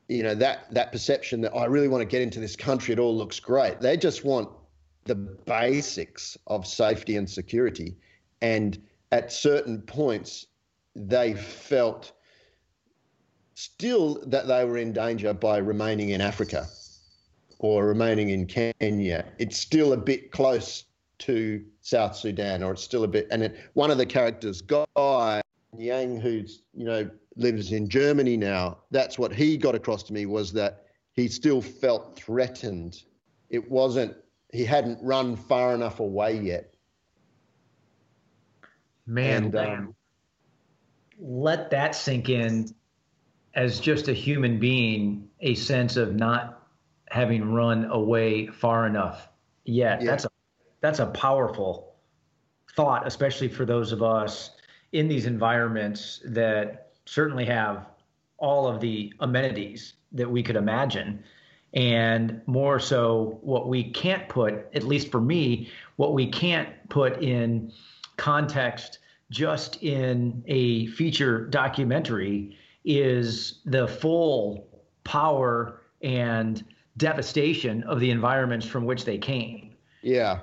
[0.08, 3.00] you know that that perception that I really want to get into this country it
[3.00, 4.50] all looks great they just want
[5.06, 7.96] the basics of safety and security
[8.42, 8.82] and
[9.12, 10.48] at certain points
[10.96, 12.14] they felt
[13.56, 16.68] still that they were in danger by remaining in Africa
[17.60, 20.86] or remaining in Kenya it's still a bit close
[21.20, 23.28] to South Sudan, or it's still a bit.
[23.32, 25.42] And it, one of the characters, Guy
[25.78, 30.26] Yang, who's you know lives in Germany now, that's what he got across to me
[30.26, 33.04] was that he still felt threatened.
[33.50, 34.16] It wasn't
[34.52, 36.74] he hadn't run far enough away yet,
[39.08, 39.96] Man, and, um,
[41.20, 42.74] let that sink in
[43.56, 46.68] as just a human being, a sense of not
[47.10, 49.30] having run away far enough
[49.66, 50.02] yet.
[50.02, 50.12] Yeah.
[50.12, 50.30] That's a
[50.82, 51.96] that's a powerful
[52.76, 54.52] thought, especially for those of us
[54.92, 57.88] in these environments that certainly have
[58.38, 61.24] all of the amenities that we could imagine.
[61.74, 67.22] And more so, what we can't put, at least for me, what we can't put
[67.24, 67.72] in
[68.18, 69.00] context
[69.32, 74.68] just in a feature documentary is the full
[75.04, 76.64] power and
[76.98, 79.74] devastation of the environments from which they came.
[80.02, 80.42] Yeah.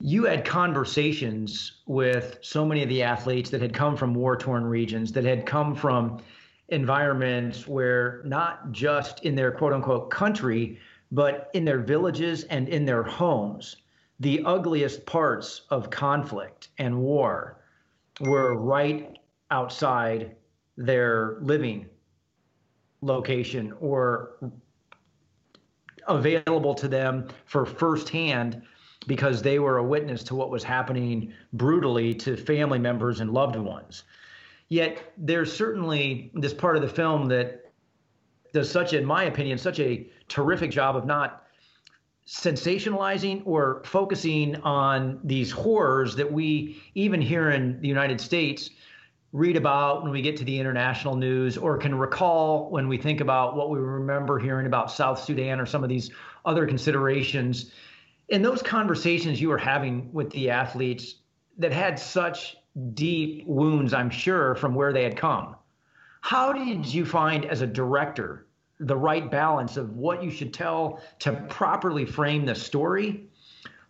[0.00, 4.64] You had conversations with so many of the athletes that had come from war torn
[4.64, 6.22] regions, that had come from
[6.68, 10.78] environments where not just in their quote unquote country,
[11.12, 13.76] but in their villages and in their homes,
[14.20, 17.60] the ugliest parts of conflict and war
[18.20, 19.18] were right
[19.50, 20.34] outside
[20.76, 21.86] their living
[23.00, 24.36] location or
[26.08, 28.62] available to them for firsthand
[29.06, 33.56] because they were a witness to what was happening brutally to family members and loved
[33.56, 34.04] ones.
[34.68, 37.72] Yet there's certainly this part of the film that
[38.52, 41.44] does such, in my opinion, such a terrific job of not
[42.26, 48.70] sensationalizing or focusing on these horrors that we, even here in the United States,
[49.34, 53.20] read about when we get to the international news or can recall when we think
[53.20, 56.12] about what we remember hearing about South Sudan or some of these
[56.44, 57.72] other considerations.
[58.28, 61.16] In those conversations you were having with the athletes
[61.58, 62.56] that had such
[62.94, 65.56] deep wounds, I'm sure, from where they had come,
[66.20, 68.46] how did you find as a director
[68.78, 73.26] the right balance of what you should tell to properly frame the story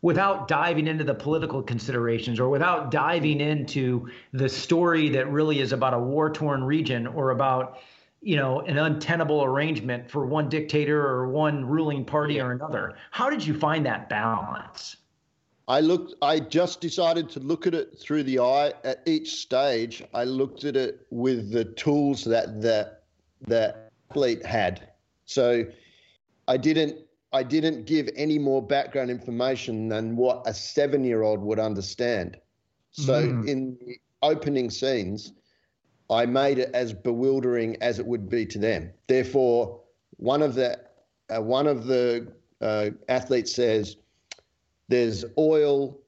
[0.04, 5.72] without diving into the political considerations or without diving into the story that really is
[5.72, 7.78] about a war torn region or about
[8.20, 12.92] you know an untenable arrangement for one dictator or one ruling party or another.
[13.12, 14.98] How did you find that balance?
[15.68, 18.74] I looked i just decided to look at it through the eye.
[18.84, 23.04] At each stage i looked at it with the tools that that
[23.46, 24.86] that athlete had.
[25.24, 25.64] So
[26.46, 26.98] i didn't
[27.34, 32.38] I didn't give any more background information than what a seven year old would understand.
[32.92, 33.48] So mm.
[33.48, 35.32] in the opening scenes,
[36.08, 38.92] I made it as bewildering as it would be to them.
[39.08, 39.80] Therefore,
[40.16, 40.78] one of the
[41.34, 43.96] uh, one of the uh, athletes says,
[44.88, 45.98] "There's oil.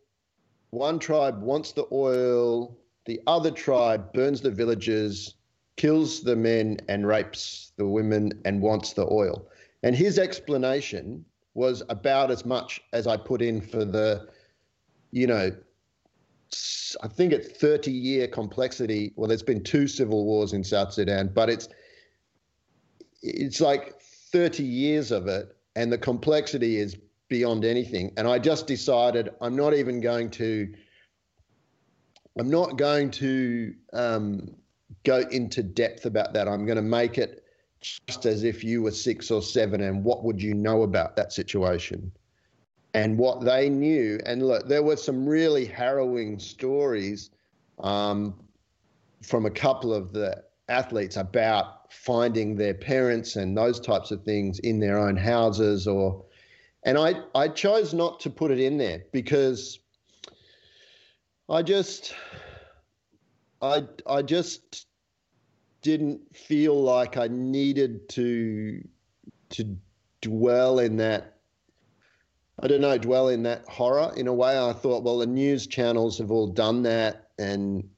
[0.71, 2.79] One tribe wants the oil.
[3.05, 5.35] The other tribe burns the villages,
[5.77, 9.49] kills the men, and rapes the women, and wants the oil."
[9.87, 11.25] And his explanation
[11.55, 14.27] was about as much as I put in for the,
[15.13, 15.53] you know,
[17.05, 19.13] I think it's 30 year complexity.
[19.15, 21.69] Well, there's been two civil wars in South Sudan, but it's
[23.23, 26.97] it's like 30 years of it, and the complexity is
[27.29, 28.13] beyond anything.
[28.17, 30.75] And I just decided I'm not even going to.
[32.37, 34.57] I'm not going to um,
[35.05, 36.49] go into depth about that.
[36.49, 37.46] I'm going to make it
[38.07, 41.33] just as if you were six or seven and what would you know about that
[41.33, 42.13] situation?
[42.95, 47.31] And what they knew and look there were some really harrowing stories
[47.81, 48.35] um,
[49.23, 54.59] from a couple of the athletes about finding their parents and those types of things
[54.61, 56.25] in their own houses or
[56.83, 59.81] and I, I chose not to put it in there because
[61.49, 62.15] I just
[63.61, 64.87] I I just
[65.87, 68.83] didn't feel like I needed to
[69.51, 69.77] to
[70.21, 71.37] dwell in that.
[72.59, 74.13] I don't know, dwell in that horror.
[74.17, 77.89] In a way, I thought, well, the news channels have all done that, and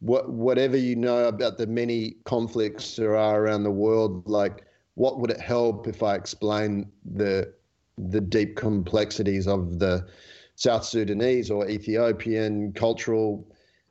[0.00, 5.20] what whatever you know about the many conflicts there are around the world, like what
[5.20, 7.52] would it help if I explain the
[7.98, 10.08] the deep complexities of the
[10.54, 13.46] South Sudanese or Ethiopian cultural,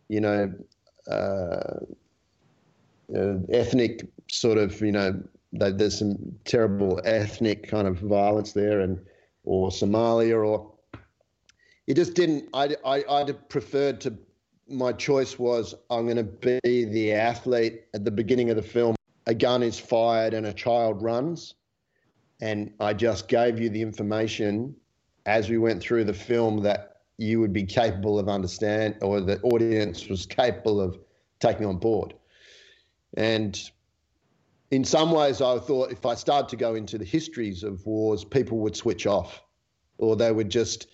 [0.10, 0.52] you know,
[1.08, 1.86] uh,
[3.16, 5.22] uh, ethnic sort of, you know,
[5.52, 9.00] there's some terrible ethnic kind of violence there, and
[9.44, 10.72] or Somalia, or
[11.88, 12.50] it just didn't.
[12.54, 14.18] I I I'd preferred to.
[14.68, 18.96] My choice was I'm going to be the athlete at the beginning of the film.
[19.28, 21.56] A gun is fired and a child runs,
[22.40, 24.76] and I just gave you the information
[25.26, 29.40] as we went through the film that you would be capable of understand, or the
[29.42, 30.98] audience was capable of
[31.40, 32.14] taking on board.
[33.16, 33.60] And
[34.72, 38.24] in some ways, I thought if I started to go into the histories of wars,
[38.24, 39.44] people would switch off
[39.98, 40.88] or they would just,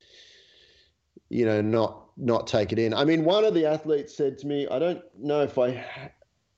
[1.29, 2.93] you know, not not take it in.
[2.93, 5.85] I mean, one of the athletes said to me, I don't know if I,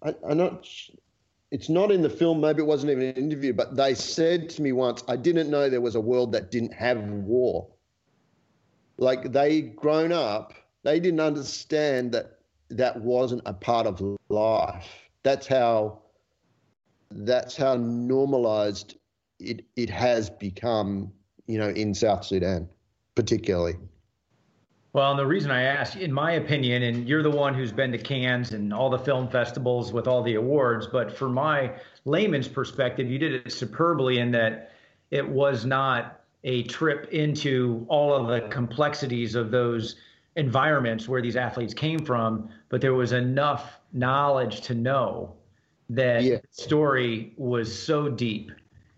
[0.03, 0.67] I I'm not.
[1.51, 2.41] It's not in the film.
[2.41, 5.67] Maybe it wasn't even an interview, but they said to me once, I didn't know
[5.67, 7.67] there was a world that didn't have war.
[8.97, 10.53] Like they grown up,
[10.83, 12.39] they didn't understand that
[12.69, 15.08] that wasn't a part of life.
[15.23, 15.99] That's how
[17.11, 18.95] that's how normalized
[19.39, 21.11] it it has become,
[21.47, 22.69] you know, in South Sudan,
[23.15, 23.75] particularly.
[24.91, 27.91] Well, and the reason I ask, in my opinion, and you're the one who's been
[27.91, 31.73] to Cannes and all the film festivals with all the awards, but for my
[32.05, 34.71] layman's perspective, you did it superbly in that
[35.11, 39.95] it was not a trip into all of the complexities of those
[40.35, 45.35] environments where these athletes came from, but there was enough knowledge to know
[45.89, 46.37] that yeah.
[46.37, 48.51] the story was so deep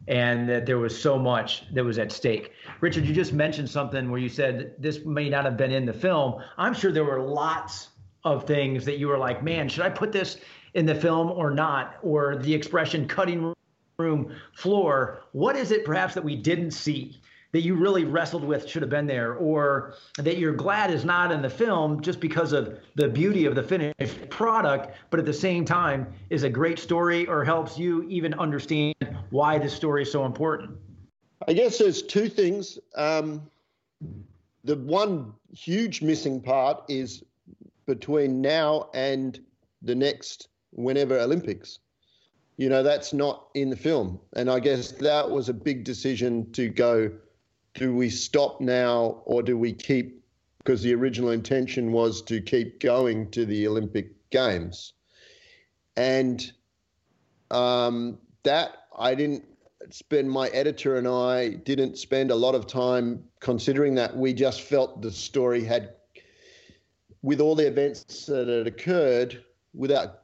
[0.07, 2.51] and that there was so much that was at stake.
[2.81, 5.93] Richard, you just mentioned something where you said this may not have been in the
[5.93, 6.41] film.
[6.57, 7.89] I'm sure there were lots
[8.23, 10.37] of things that you were like, man, should I put this
[10.73, 11.95] in the film or not?
[12.01, 13.53] Or the expression cutting
[13.97, 15.21] room floor.
[15.31, 17.21] What is it perhaps that we didn't see
[17.51, 21.31] that you really wrestled with should have been there, or that you're glad is not
[21.31, 25.33] in the film just because of the beauty of the finished product, but at the
[25.33, 28.95] same time is a great story or helps you even understand
[29.29, 30.71] why this story is so important?
[31.47, 32.77] I guess there's two things.
[32.95, 33.41] Um,
[34.63, 37.23] the one huge missing part is
[37.85, 39.39] between now and
[39.81, 41.79] the next whenever Olympics.
[42.57, 44.19] You know, that's not in the film.
[44.35, 47.11] And I guess that was a big decision to go
[47.73, 50.21] do we stop now or do we keep
[50.63, 54.93] because the original intention was to keep going to the Olympic Games,
[55.97, 56.51] and
[57.49, 59.43] um, that I didn't
[59.89, 60.29] spend.
[60.29, 64.15] My editor and I didn't spend a lot of time considering that.
[64.15, 65.93] We just felt the story had,
[67.23, 69.43] with all the events that had occurred,
[69.73, 70.21] without,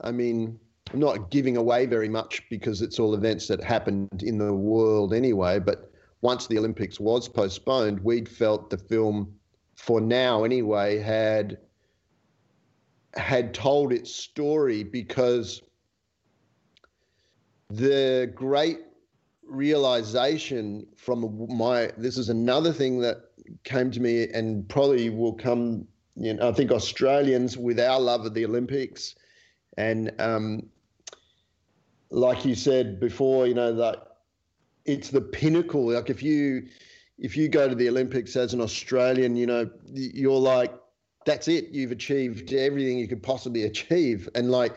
[0.00, 0.58] I mean,
[0.92, 5.12] I'm not giving away very much because it's all events that happened in the world
[5.12, 9.32] anyway, but once the Olympics was postponed, we'd felt the film,
[9.76, 11.58] for now anyway, had
[13.14, 15.62] had told its story because
[17.70, 18.78] the great
[19.46, 23.16] realization from my this is another thing that
[23.64, 28.26] came to me and probably will come you know i think australians with our love
[28.26, 29.14] of the olympics
[29.78, 30.62] and um,
[32.10, 34.07] like you said before you know that
[34.88, 35.92] it's the pinnacle.
[35.92, 36.66] Like if you
[37.18, 40.72] if you go to the Olympics as an Australian, you know, you're like,
[41.26, 41.68] that's it.
[41.70, 44.76] You've achieved everything you could possibly achieve, and like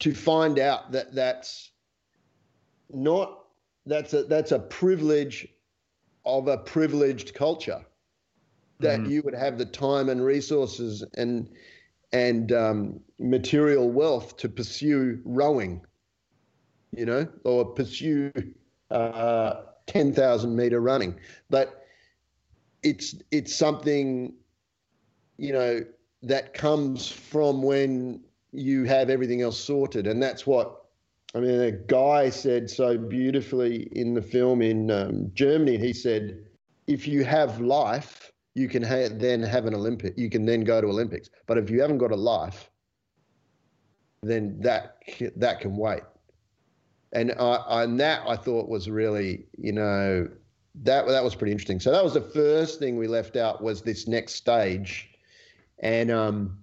[0.00, 1.70] to find out that that's
[2.92, 3.44] not
[3.86, 5.48] that's a that's a privilege
[6.26, 7.84] of a privileged culture
[8.80, 9.10] that mm-hmm.
[9.10, 11.48] you would have the time and resources and
[12.12, 15.80] and um, material wealth to pursue rowing
[16.92, 18.32] you know, or pursue
[18.90, 21.18] uh, 10,000 meter running.
[21.50, 21.84] But
[22.82, 24.34] it's it's something,
[25.36, 25.84] you know,
[26.22, 28.20] that comes from when
[28.52, 30.84] you have everything else sorted, and that's what
[31.34, 31.60] I mean.
[31.60, 35.76] A guy said so beautifully in the film in um, Germany.
[35.76, 36.44] He said,
[36.86, 40.16] "If you have life, you can ha- then have an Olympic.
[40.16, 41.30] You can then go to Olympics.
[41.46, 42.70] But if you haven't got a life,
[44.22, 44.96] then that
[45.36, 46.02] that can wait."
[47.12, 50.28] And I, and that I thought was really, you know,
[50.82, 51.80] that that was pretty interesting.
[51.80, 55.10] So that was the first thing we left out was this next stage,
[55.80, 56.58] and um,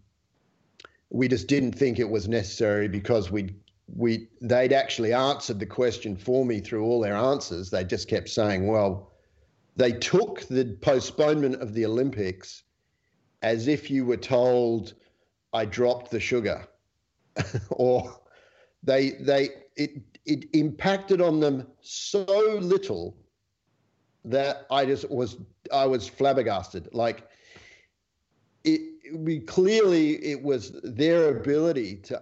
[1.09, 3.55] we just didn't think it was necessary because we
[3.93, 7.69] we they'd actually answered the question for me through all their answers.
[7.69, 9.11] They just kept saying, well,
[9.75, 12.63] they took the postponement of the Olympics
[13.41, 14.93] as if you were told
[15.53, 16.67] I dropped the sugar,
[17.69, 18.19] or
[18.83, 22.25] they they it it impacted on them so
[22.61, 23.15] little
[24.23, 25.37] that I just was
[25.71, 26.89] I was flabbergasted.
[26.93, 27.27] Like
[28.63, 28.81] it
[29.13, 32.21] we clearly it was their ability to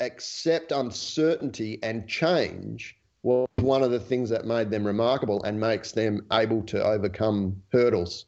[0.00, 5.92] accept uncertainty and change was one of the things that made them remarkable and makes
[5.92, 8.26] them able to overcome hurdles.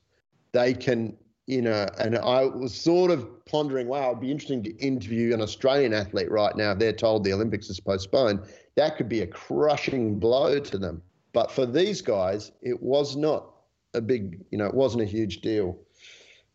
[0.53, 1.17] They can
[1.47, 5.41] you know, and I was sort of pondering, wow, it'd be interesting to interview an
[5.41, 6.73] Australian athlete right now.
[6.73, 8.41] They're told the Olympics is postponed.
[8.75, 11.03] That could be a crushing blow to them.
[11.33, 13.51] But for these guys, it was not
[13.95, 15.79] a big, you know, it wasn't a huge deal.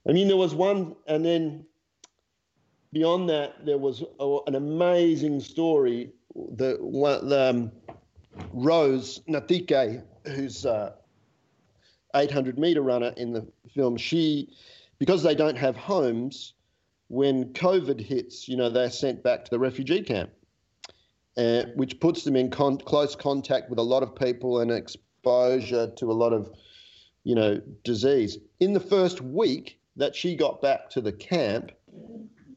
[0.08, 1.66] I mean, there was one, and then
[2.94, 6.12] beyond that, there was a, an amazing story.
[6.36, 7.72] The one, um,
[8.54, 10.96] Rose Nathike, who's a
[12.16, 14.50] 800 meter runner in the film, she
[15.00, 16.54] because they don't have homes,
[17.10, 20.32] when COVID hits, you know, they're sent back to the refugee camp,
[21.38, 25.92] uh, which puts them in con- close contact with a lot of people and exposure
[25.96, 26.52] to a lot of,
[27.24, 28.38] you know, disease.
[28.60, 31.72] In the first week that she got back to the camp,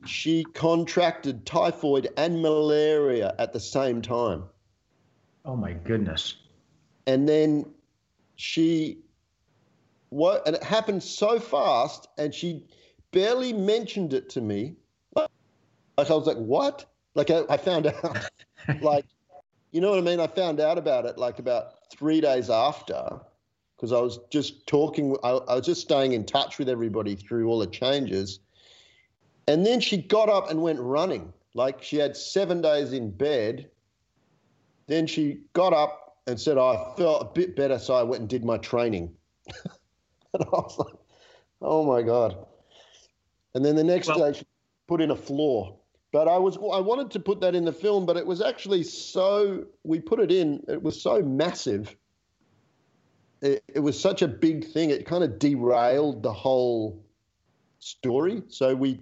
[0.07, 4.45] she contracted typhoid and malaria at the same time.
[5.45, 6.37] Oh my goodness.
[7.07, 7.67] And then
[8.37, 8.99] she
[10.11, 12.65] what and it happened so fast and she
[13.13, 14.75] barely mentioned it to me.
[15.15, 15.29] Like
[15.99, 16.87] I was like, what?
[17.15, 18.31] Like I, I found out
[18.81, 19.05] like
[19.73, 20.19] you know what I mean?
[20.21, 23.21] I found out about it like about three days after
[23.77, 27.49] because I was just talking I, I was just staying in touch with everybody through
[27.49, 28.41] all the changes.
[29.47, 31.33] And then she got up and went running.
[31.55, 33.71] Like she had seven days in bed.
[34.87, 38.29] Then she got up and said, I felt a bit better, so I went and
[38.29, 39.13] did my training.
[40.35, 40.95] and I was like,
[41.63, 42.47] oh my God.
[43.55, 44.47] And then the next well, day, she
[44.87, 45.77] put in a floor.
[46.13, 48.83] But I was I wanted to put that in the film, but it was actually
[48.83, 50.63] so we put it in.
[50.69, 51.97] It was so massive.
[53.43, 54.91] It, it was such a big thing.
[54.91, 57.03] It kind of derailed the whole
[57.79, 58.43] story.
[58.49, 59.01] So we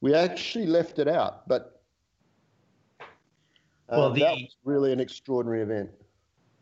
[0.00, 1.46] we actually left it out.
[1.46, 1.80] But
[3.00, 3.04] uh,
[3.90, 5.90] well, the, that was really an extraordinary event.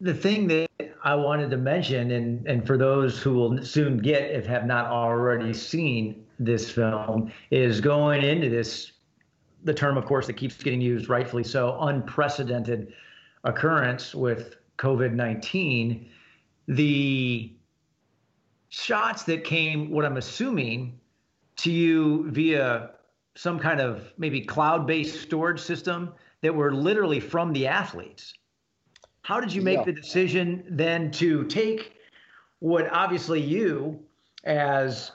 [0.00, 0.68] The thing that
[1.04, 4.86] I wanted to mention, and and for those who will soon get, if have not
[4.86, 8.90] already seen this film, is going into this.
[9.64, 12.92] The term, of course, that keeps getting used, rightfully so, unprecedented
[13.44, 16.08] occurrence with COVID nineteen.
[16.68, 17.52] The
[18.68, 21.00] shots that came, what I'm assuming,
[21.56, 22.90] to you via
[23.36, 26.12] some kind of maybe cloud-based storage system
[26.42, 28.34] that were literally from the athletes.
[29.22, 29.84] How did you make yeah.
[29.84, 31.94] the decision then to take
[32.60, 34.00] what obviously you
[34.44, 35.12] as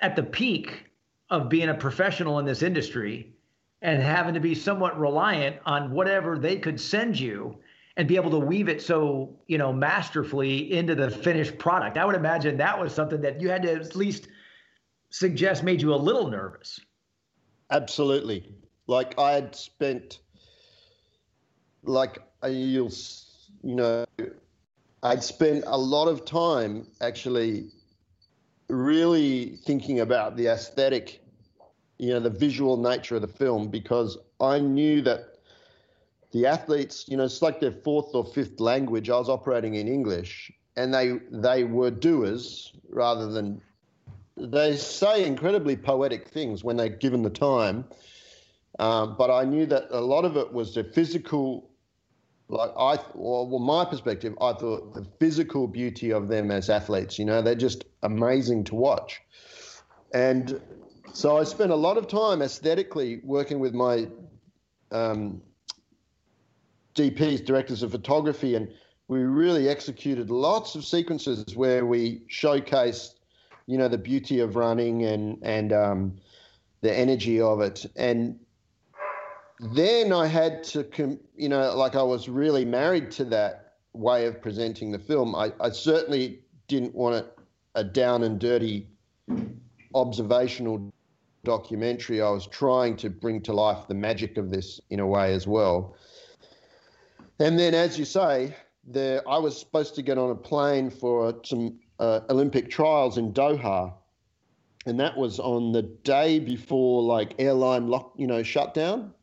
[0.00, 0.89] at the peak
[1.30, 3.32] of being a professional in this industry
[3.82, 7.56] and having to be somewhat reliant on whatever they could send you
[7.96, 12.04] and be able to weave it so you know masterfully into the finished product i
[12.04, 14.28] would imagine that was something that you had to at least
[15.10, 16.80] suggest made you a little nervous.
[17.70, 18.54] Absolutely.
[18.86, 20.20] Like I had spent,
[21.82, 22.92] like uh, you'll,
[23.62, 24.04] you know,
[25.02, 27.68] I'd spent a lot of time actually
[28.68, 31.19] really thinking about the aesthetic,
[32.00, 35.34] you know, the visual nature of the film because I knew that
[36.32, 39.10] the athletes, you know, it's like their fourth or fifth language.
[39.10, 43.60] I was operating in English, and they they were doers rather than
[44.38, 47.84] they say incredibly poetic things when they're given the time.
[48.78, 51.68] Um, but I knew that a lot of it was the physical,
[52.48, 57.18] like I, well, well, my perspective, I thought the physical beauty of them as athletes.
[57.18, 59.20] You know, they're just amazing to watch,
[60.14, 60.58] and
[61.12, 64.08] so I spent a lot of time aesthetically working with my
[64.90, 65.42] um,
[66.94, 68.68] DPs, directors of photography, and
[69.08, 73.14] we really executed lots of sequences where we showcased
[73.66, 76.16] you know the beauty of running and and um,
[76.80, 78.38] the energy of it and
[79.60, 84.26] then I had to, com- you know, like I was really married to that way
[84.26, 85.34] of presenting the film.
[85.34, 87.38] I, I certainly didn't want it
[87.74, 88.88] a down and dirty
[89.94, 90.92] observational
[91.44, 92.20] documentary.
[92.20, 95.46] I was trying to bring to life the magic of this in a way as
[95.46, 95.96] well.
[97.38, 98.54] And then, as you say,
[98.86, 103.32] there I was supposed to get on a plane for some uh, Olympic trials in
[103.32, 103.92] Doha,
[104.86, 109.14] and that was on the day before like airline lock, you know, shutdown.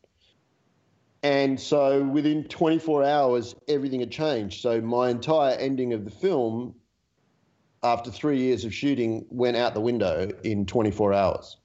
[1.22, 4.62] And so within 24 hours, everything had changed.
[4.62, 6.76] So my entire ending of the film,
[7.82, 11.57] after three years of shooting, went out the window in 24 hours.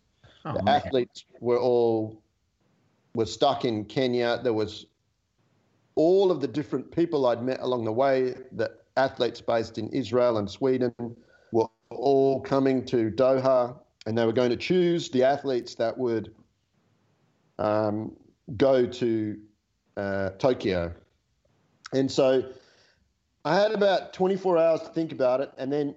[0.45, 0.75] Oh, the man.
[0.75, 2.21] athletes were all
[3.15, 4.39] were stuck in Kenya.
[4.43, 4.85] There was
[5.95, 10.37] all of the different people I'd met along the way The athletes based in Israel
[10.37, 10.93] and Sweden
[11.51, 16.33] were all coming to Doha, and they were going to choose the athletes that would
[17.59, 18.15] um,
[18.57, 19.37] go to
[19.97, 20.93] uh, Tokyo.
[21.93, 22.43] And so
[23.45, 25.95] I had about 24 hours to think about it, and then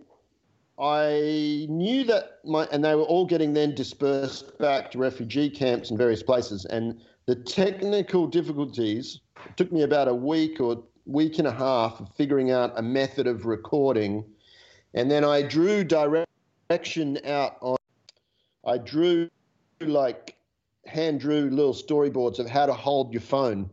[0.79, 5.91] I knew that my and they were all getting then dispersed back to refugee camps
[5.91, 9.21] in various places, and the technical difficulties
[9.57, 13.27] took me about a week or week and a half of figuring out a method
[13.27, 14.25] of recording.
[14.95, 17.77] And then I drew direction out on,
[18.67, 19.31] I drew
[19.81, 20.37] like
[20.87, 23.71] hand drew little storyboards of how to hold your phone.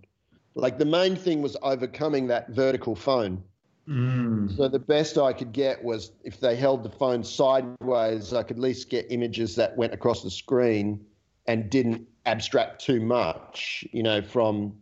[0.55, 3.43] Like the main thing was overcoming that vertical phone.
[3.87, 4.55] Mm.
[4.55, 8.57] So the best I could get was if they held the phone sideways, I could
[8.57, 11.05] at least get images that went across the screen
[11.47, 14.73] and didn't abstract too much, you know, from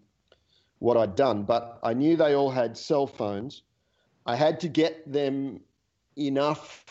[0.80, 1.44] what I'd done.
[1.44, 3.64] But I knew they all had cell phones.
[4.26, 5.62] I had to get them
[6.18, 6.86] enough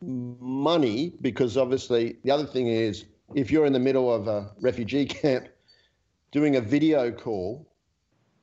[0.00, 3.04] money because obviously the other thing is
[3.34, 5.48] if you're in the middle of a refugee camp,
[6.32, 7.69] doing a video call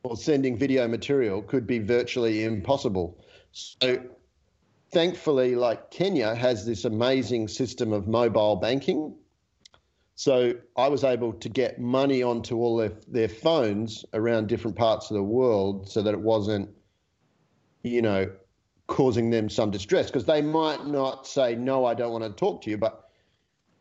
[0.07, 3.17] or sending video material could be virtually impossible.
[3.51, 3.99] So
[4.91, 9.15] thankfully, like Kenya has this amazing system of mobile banking.
[10.15, 15.11] So I was able to get money onto all their, their phones around different parts
[15.11, 16.69] of the world so that it wasn't,
[17.83, 18.31] you know,
[18.87, 22.61] causing them some distress because they might not say, no, I don't want to talk
[22.63, 23.09] to you, but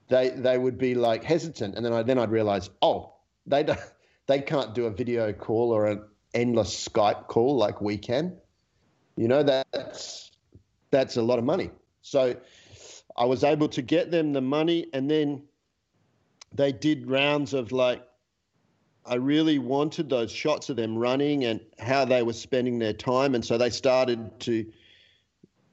[0.08, 1.76] they, they would be like hesitant.
[1.76, 3.14] And then I, then I'd realize, oh,
[3.46, 3.78] they don't,
[4.26, 6.02] they can't do a video call or an
[6.36, 8.36] endless Skype call like we can.
[9.16, 10.30] You know, that's
[10.90, 11.70] that's a lot of money.
[12.02, 12.36] So
[13.16, 15.42] I was able to get them the money and then
[16.54, 18.06] they did rounds of like
[19.04, 23.34] I really wanted those shots of them running and how they were spending their time
[23.34, 24.66] and so they started to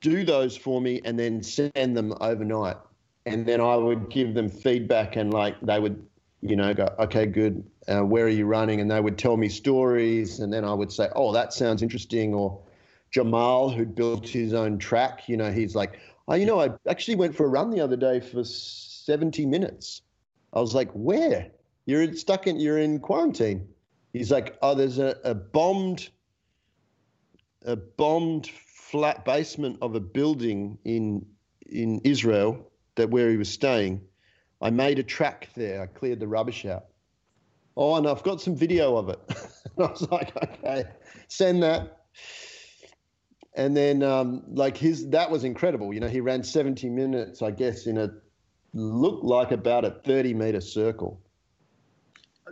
[0.01, 2.77] do those for me and then send them overnight
[3.25, 6.05] and then I would give them feedback and like they would
[6.43, 7.63] you know, go, okay, good.
[7.87, 8.79] Uh, where are you running?
[8.79, 12.33] And they would tell me stories, and then I would say, oh, that sounds interesting.
[12.33, 12.61] Or
[13.11, 17.15] Jamal, who'd built his own track, you know, he's like, oh, you know, I actually
[17.15, 20.01] went for a run the other day for 70 minutes.
[20.53, 21.51] I was like, where?
[21.85, 23.67] You're stuck in, you're in quarantine.
[24.13, 26.09] He's like, oh, there's a, a bombed,
[27.65, 31.25] a bombed flat basement of a building in
[31.65, 34.01] in Israel that where he was staying
[34.63, 35.81] I made a track there.
[35.81, 36.85] I cleared the rubbish out.
[37.75, 39.19] Oh, and I've got some video of it.
[39.77, 40.85] I was like, okay,
[41.27, 42.05] send that.
[43.55, 45.93] And then, um, like his, that was incredible.
[45.93, 48.11] You know, he ran 70 minutes, I guess, in a
[48.73, 51.21] looked like about a 30 meter circle.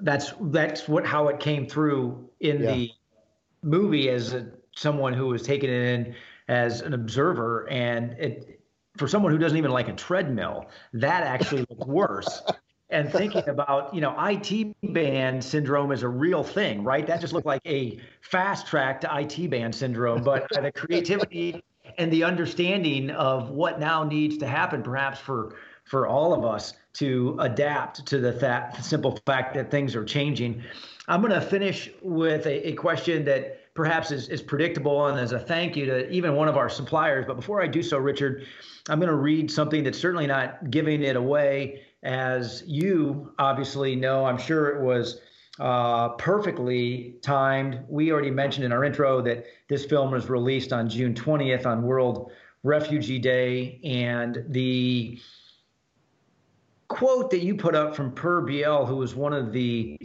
[0.01, 2.73] That's that's what how it came through in yeah.
[2.73, 2.91] the
[3.61, 6.15] movie as a, someone who was taking it in
[6.47, 8.61] as an observer, and it
[8.97, 12.41] for someone who doesn't even like a treadmill, that actually looked worse.
[12.91, 17.07] and thinking about, you know, IT band syndrome is a real thing, right?
[17.07, 21.63] That just looked like a fast track to IT band syndrome, but the creativity
[21.97, 26.73] and the understanding of what now needs to happen, perhaps for for all of us
[26.93, 30.63] to adapt to the that simple fact that things are changing.
[31.07, 35.31] I'm going to finish with a, a question that perhaps is, is predictable and as
[35.31, 37.25] a thank you to even one of our suppliers.
[37.27, 38.45] But before I do so, Richard,
[38.89, 41.81] I'm going to read something that's certainly not giving it away.
[42.03, 45.21] As you obviously know, I'm sure it was
[45.59, 47.79] uh, perfectly timed.
[47.87, 51.83] We already mentioned in our intro that this film was released on June 20th on
[51.83, 52.31] World
[52.63, 53.79] Refugee Day.
[53.83, 55.19] And the
[56.87, 59.97] quote that you put up from Pur Biel, who was one of the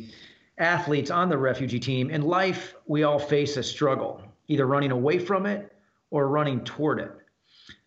[0.59, 5.18] athletes on the refugee team in life, we all face a struggle, either running away
[5.18, 5.72] from it
[6.11, 7.12] or running toward it.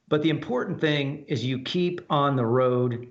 [0.07, 3.07] But the important thing is you keep on the road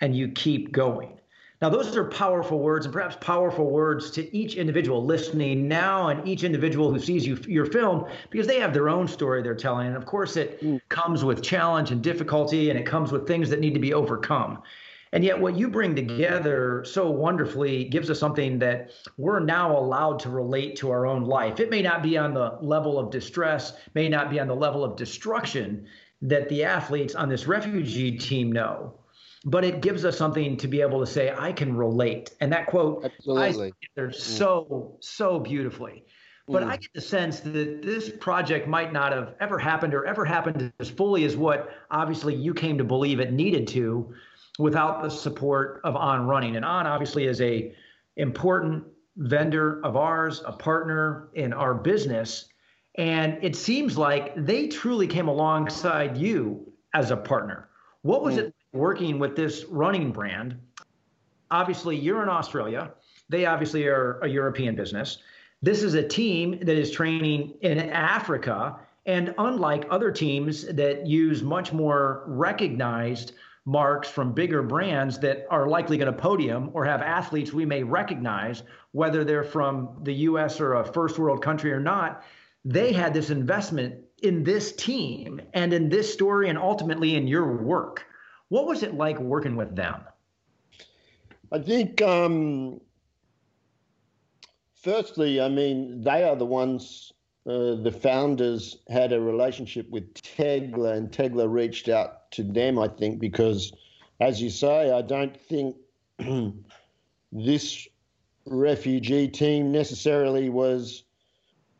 [0.00, 1.18] and you keep going.
[1.60, 6.26] Now, those are powerful words, and perhaps powerful words to each individual listening now and
[6.26, 9.88] each individual who sees you, your film, because they have their own story they're telling.
[9.88, 10.80] And of course, it mm.
[10.88, 14.62] comes with challenge and difficulty, and it comes with things that need to be overcome.
[15.10, 20.20] And yet, what you bring together so wonderfully gives us something that we're now allowed
[20.20, 21.58] to relate to our own life.
[21.58, 24.84] It may not be on the level of distress, may not be on the level
[24.84, 25.86] of destruction,
[26.22, 28.94] that the athletes on this refugee team know
[29.50, 32.66] but it gives us something to be able to say i can relate and that
[32.66, 33.72] quote Absolutely.
[33.96, 34.14] I mm.
[34.14, 36.04] so so beautifully
[36.46, 36.68] but mm.
[36.68, 40.72] i get the sense that this project might not have ever happened or ever happened
[40.78, 44.12] as fully as what obviously you came to believe it needed to
[44.58, 47.74] without the support of on running and on obviously is a
[48.16, 48.84] important
[49.16, 52.48] vendor of ours a partner in our business
[52.98, 57.68] and it seems like they truly came alongside you as a partner.
[58.02, 58.38] What was mm.
[58.38, 60.58] it working with this running brand?
[61.50, 62.92] Obviously, you're in Australia.
[63.28, 65.18] They obviously are a European business.
[65.62, 68.76] This is a team that is training in Africa.
[69.06, 73.32] And unlike other teams that use much more recognized
[73.64, 77.82] marks from bigger brands that are likely going to podium or have athletes we may
[77.82, 78.62] recognize,
[78.92, 82.22] whether they're from the US or a first world country or not,
[82.64, 87.56] they had this investment in this team and in this story and ultimately in your
[87.62, 88.06] work.
[88.48, 90.00] What was it like working with them?
[91.50, 92.80] I think, um,
[94.74, 97.12] firstly, I mean, they are the ones
[97.48, 102.88] uh, the founders had a relationship with Tegla, and Tegla reached out to them, I
[102.88, 103.72] think, because,
[104.20, 105.76] as you say, I don't think
[107.32, 107.88] this
[108.44, 111.04] refugee team necessarily was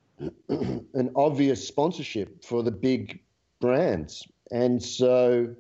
[0.49, 3.21] an obvious sponsorship for the big
[3.61, 4.27] brands.
[4.51, 5.55] And so,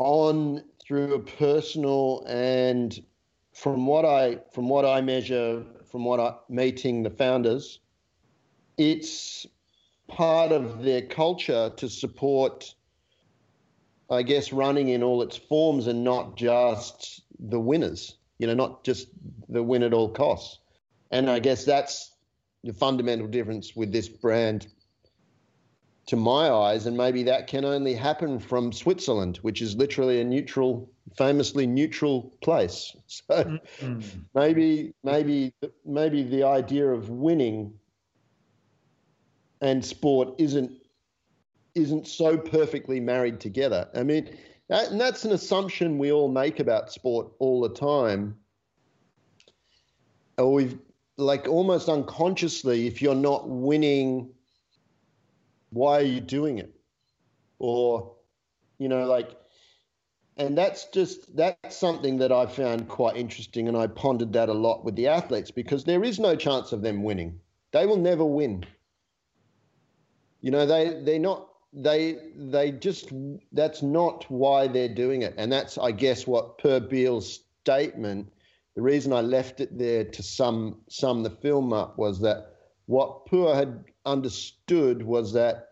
[0.00, 3.00] on through a personal and
[3.52, 7.80] from what I from what I measure, from what I meeting the founders,
[8.78, 9.46] it's
[10.08, 12.74] part of their culture to support,
[14.10, 18.16] I guess, running in all its forms and not just the winners.
[18.38, 19.08] You know, not just
[19.50, 20.58] the win at all costs.
[21.10, 22.12] And I guess that's
[22.64, 24.66] the fundamental difference with this brand
[26.10, 30.24] to my eyes, and maybe that can only happen from Switzerland, which is literally a
[30.24, 32.96] neutral, famously neutral place.
[33.06, 33.44] So
[33.80, 34.00] mm-hmm.
[34.34, 35.52] maybe, maybe,
[35.84, 37.72] maybe the idea of winning
[39.60, 40.72] and sport isn't
[41.76, 43.88] isn't so perfectly married together.
[43.94, 44.36] I mean,
[44.68, 48.36] that, and that's an assumption we all make about sport all the time.
[50.38, 50.78] Or we've
[51.16, 54.30] like almost unconsciously, if you're not winning
[55.70, 56.74] why are you doing it?
[57.58, 58.14] Or,
[58.78, 59.30] you know, like,
[60.36, 63.68] and that's just, that's something that I found quite interesting.
[63.68, 66.82] And I pondered that a lot with the athletes because there is no chance of
[66.82, 67.40] them winning.
[67.72, 68.64] They will never win.
[70.40, 73.12] You know, they, they're not, they, they just,
[73.52, 75.34] that's not why they're doing it.
[75.36, 78.32] And that's, I guess, what Pur Biel's statement,
[78.74, 82.56] the reason I left it there to sum, sum the film up was that
[82.86, 85.70] what Per had understood was that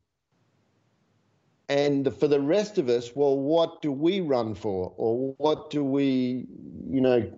[1.69, 4.93] And for the rest of us, well, what do we run for?
[4.97, 6.47] Or what do we,
[6.89, 7.31] you know,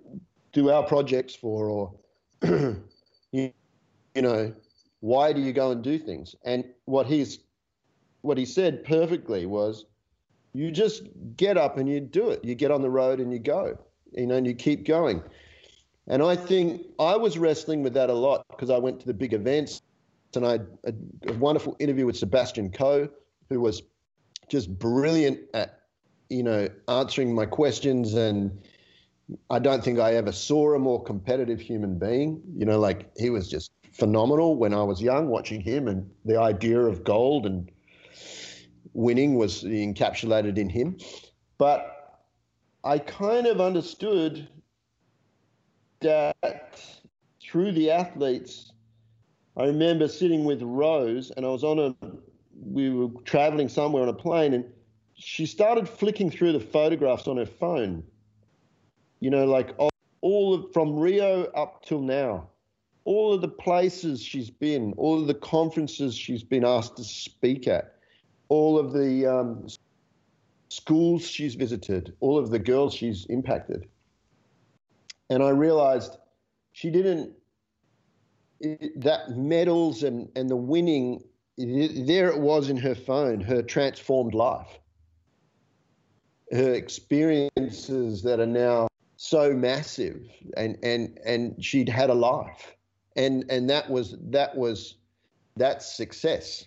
[0.53, 1.69] do our projects for?
[1.69, 1.93] Or,
[3.31, 3.53] you,
[4.15, 4.53] you know,
[5.01, 6.33] why do you go and do things?
[6.45, 7.39] And what he's
[8.21, 9.85] what he said perfectly was
[10.53, 11.03] you just
[11.35, 12.43] get up and you do it.
[12.45, 13.77] You get on the road and you go,
[14.11, 15.21] you know, and you keep going.
[16.07, 19.13] And I think I was wrestling with that a lot because I went to the
[19.13, 19.81] big events
[20.35, 20.97] and I had
[21.27, 23.09] a, wonderful interview with Sebastian Coe,
[23.49, 23.83] who was
[24.49, 25.81] just brilliant at,
[26.29, 28.13] you know, answering my questions.
[28.15, 28.59] And
[29.49, 32.41] I don't think I ever saw a more competitive human being.
[32.55, 36.39] You know, like he was just phenomenal when I was young watching him and the
[36.39, 37.69] idea of gold and
[38.93, 40.97] winning was encapsulated in him.
[41.57, 42.21] But
[42.83, 44.47] I kind of understood
[46.01, 46.79] that
[47.41, 48.71] through the athletes,
[49.55, 51.95] I remember sitting with Rose and I was on a,
[52.65, 54.65] we were traveling somewhere on a plane and
[55.15, 58.03] she started flicking through the photographs on her phone.
[59.19, 59.75] You know, like
[60.21, 62.49] all of, from Rio up till now,
[63.05, 67.67] all of the places she's been, all of the conferences she's been asked to speak
[67.67, 67.95] at
[68.53, 69.67] all of the um,
[70.69, 73.87] schools she's visited, all of the girls she's impacted.
[75.31, 76.17] And I realized
[76.73, 77.31] she didn't,
[78.59, 81.23] it, that medals and, and the winning,
[81.57, 84.79] it, there it was in her phone, her transformed life.
[86.51, 88.87] Her experiences that are now
[89.17, 90.21] so massive
[90.55, 92.75] and, and, and she'd had a life.
[93.15, 94.97] And, and that was, that was,
[95.57, 96.65] that's success.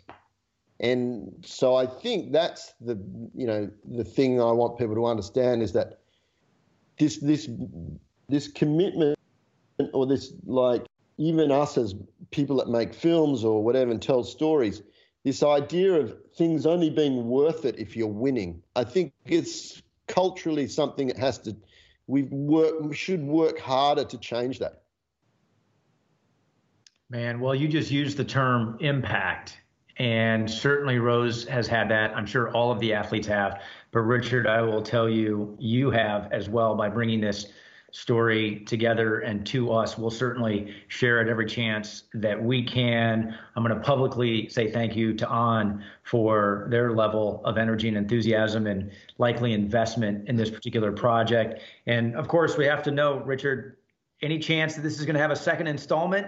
[0.80, 3.00] And so I think that's the
[3.34, 6.00] you know the thing I want people to understand is that
[6.98, 7.48] this this
[8.28, 9.18] this commitment
[9.94, 10.84] or this like
[11.18, 11.94] even us as
[12.30, 14.82] people that make films or whatever and tell stories
[15.24, 18.62] this idea of things only being worth it if you're winning.
[18.76, 21.56] I think it's culturally something that has to
[22.06, 24.82] we work we should work harder to change that.
[27.08, 29.58] Man well you just used the term impact
[29.98, 32.14] and certainly Rose has had that.
[32.16, 33.62] I'm sure all of the athletes have.
[33.92, 37.46] But Richard, I will tell you, you have as well by bringing this
[37.92, 39.96] story together and to us.
[39.96, 43.34] We'll certainly share it every chance that we can.
[43.54, 47.96] I'm going to publicly say thank you to On for their level of energy and
[47.96, 51.62] enthusiasm and likely investment in this particular project.
[51.86, 53.78] And of course, we have to know, Richard,
[54.20, 56.26] any chance that this is going to have a second installment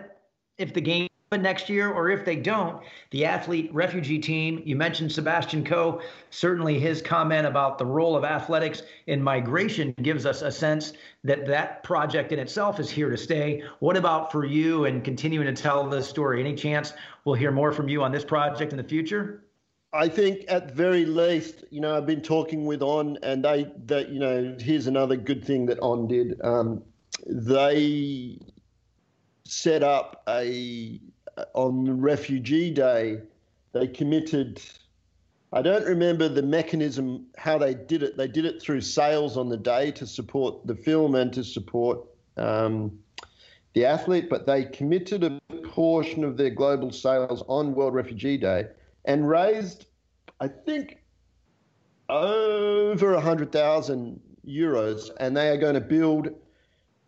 [0.56, 5.12] if the game next year, or if they don't, the athlete refugee team, you mentioned
[5.12, 6.00] Sebastian Coe,
[6.30, 10.94] certainly his comment about the role of athletics in migration gives us a sense
[11.24, 13.62] that that project in itself is here to stay.
[13.80, 16.40] What about for you and continuing to tell the story?
[16.40, 16.94] Any chance
[17.24, 19.44] we'll hear more from you on this project in the future?
[19.92, 24.10] I think at very least, you know, I've been talking with On, and they, that
[24.10, 26.38] you know, here's another good thing that On did.
[26.42, 26.82] Um,
[27.26, 28.38] they
[29.44, 31.00] set up a
[31.54, 33.20] on Refugee Day.
[33.72, 34.60] They committed.
[35.52, 38.16] I don't remember the mechanism how they did it.
[38.16, 42.00] They did it through sales on the day to support the film and to support
[42.36, 42.98] um,
[43.74, 48.66] the athlete, but they committed a portion of their global sales on World Refugee Day
[49.04, 49.86] and raised,
[50.40, 50.98] I think,
[52.08, 55.10] over 100,000 euros.
[55.20, 56.28] And they are going to build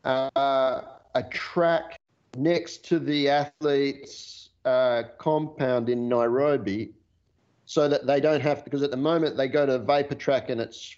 [0.05, 0.81] uh,
[1.15, 1.99] a track
[2.36, 6.93] next to the athletes' uh, compound in Nairobi
[7.65, 10.61] so that they don't have because at the moment they go to vapor track and
[10.61, 10.97] it's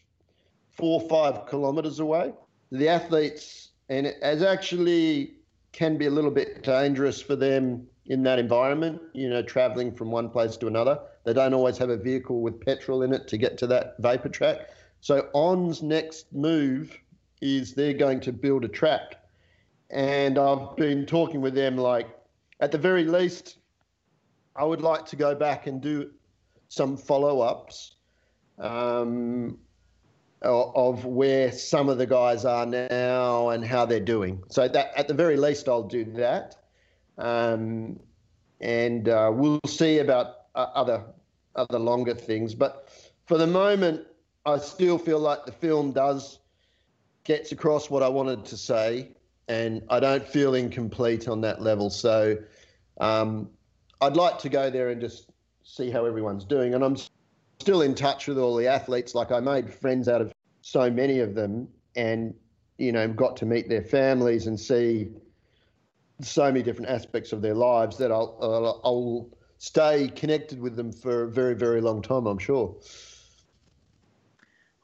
[0.71, 2.33] four or five kilometers away.
[2.71, 5.35] The athletes, and it has actually
[5.73, 10.11] can be a little bit dangerous for them in that environment, you know, traveling from
[10.11, 10.99] one place to another.
[11.25, 14.29] They don't always have a vehicle with petrol in it to get to that vapor
[14.29, 14.71] track.
[15.01, 16.99] So ON's next move
[17.41, 19.17] is they're going to build a track.
[19.93, 22.09] And I've been talking with them like
[22.61, 23.59] at the very least
[24.57, 26.11] I would like to go back and do
[26.69, 27.97] some follow-ups
[28.59, 29.59] um,
[30.43, 34.43] of where some of the guys are now and how they're doing.
[34.49, 36.57] So that at the very least, I'll do that,
[37.19, 37.99] um,
[38.61, 41.05] and uh, we'll see about uh, other
[41.55, 42.55] other longer things.
[42.55, 42.89] But
[43.27, 44.07] for the moment,
[44.47, 46.41] I still feel like the film does
[47.25, 49.13] gets across what I wanted to say,
[49.53, 51.91] and I don't feel incomplete on that level.
[51.91, 52.39] So
[53.01, 53.51] um,
[54.01, 55.31] I'd like to go there and just
[55.63, 56.97] see how everyone's doing, and I'm
[57.61, 59.15] still in touch with all the athletes.
[59.15, 62.35] Like I made friends out of so many of them, and
[62.79, 65.09] you know, got to meet their families and see
[66.21, 70.93] so many different aspects of their lives that I'll, I'll, I'll stay connected with them
[70.93, 72.27] for a very, very long time.
[72.27, 72.75] I'm sure.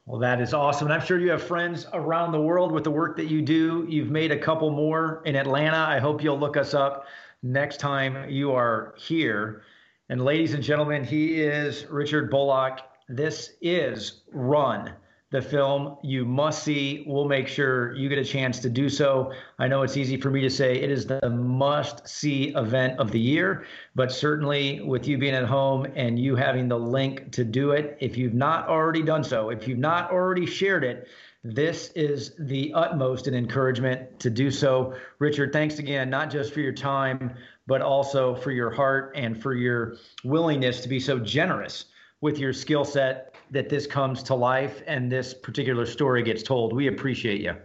[0.09, 0.87] Well, that is awesome.
[0.87, 3.85] And I'm sure you have friends around the world with the work that you do.
[3.87, 5.77] You've made a couple more in Atlanta.
[5.77, 7.05] I hope you'll look us up
[7.43, 9.61] next time you are here.
[10.09, 12.79] And ladies and gentlemen, he is Richard Bullock.
[13.07, 14.93] This is Run,
[15.31, 17.03] the film you must see.
[17.07, 19.31] We'll make sure you get a chance to do so.
[19.59, 23.11] I know it's easy for me to say it is the must see event of
[23.11, 23.65] the year,
[23.95, 27.97] but certainly with you being at home and you having the link to do it,
[27.99, 31.07] if you've not already done so, if you've not already shared it,
[31.43, 34.95] this is the utmost an encouragement to do so.
[35.19, 37.33] Richard, thanks again, not just for your time,
[37.65, 41.85] but also for your heart and for your willingness to be so generous
[42.19, 46.73] with your skill set that this comes to life and this particular story gets told.
[46.73, 47.55] We appreciate you.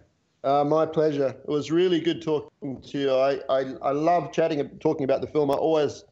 [0.42, 1.28] Uh, my pleasure.
[1.28, 3.14] It was really good talking to you.
[3.14, 5.50] I, I, I love chatting, and talking about the film.
[5.50, 6.04] I always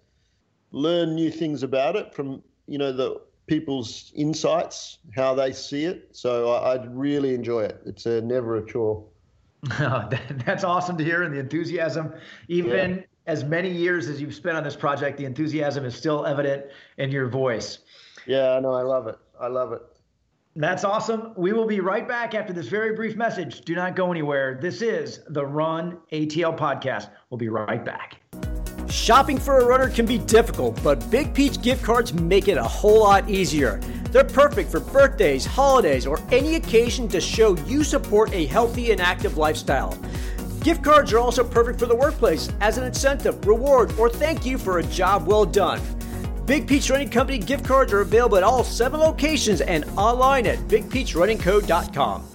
[0.71, 6.09] learn new things about it from, you know, the people's insights, how they see it.
[6.13, 7.83] So I, I really enjoy it.
[7.85, 9.05] It's a, never a chore.
[9.79, 12.15] That's awesome to hear, and the enthusiasm,
[12.49, 16.27] even yeah as many years as you've spent on this project, the enthusiasm is still
[16.27, 16.67] evident
[16.99, 17.79] in your voice.
[18.27, 18.73] Yeah, I know.
[18.73, 19.17] I love it.
[19.43, 19.83] I love it.
[20.55, 21.33] That's awesome.
[21.37, 23.63] We will be right back after this very brief message.
[23.63, 24.59] Do not go anywhere.
[24.63, 27.09] This is the Run ATL podcast.
[27.29, 28.21] We'll be right back.
[28.89, 32.63] Shopping for a runner can be difficult, but Big Peach gift cards make it a
[32.63, 33.81] whole lot easier.
[34.11, 39.01] They're perfect for birthdays, holidays, or any occasion to show you support a healthy and
[39.01, 39.99] active lifestyle.
[40.61, 44.57] Gift cards are also perfect for the workplace as an incentive, reward, or thank you
[44.57, 45.81] for a job well done.
[46.53, 50.59] Big Peach Running Company gift cards are available at all seven locations and online at
[50.69, 52.27] bigpeachrunningco.com.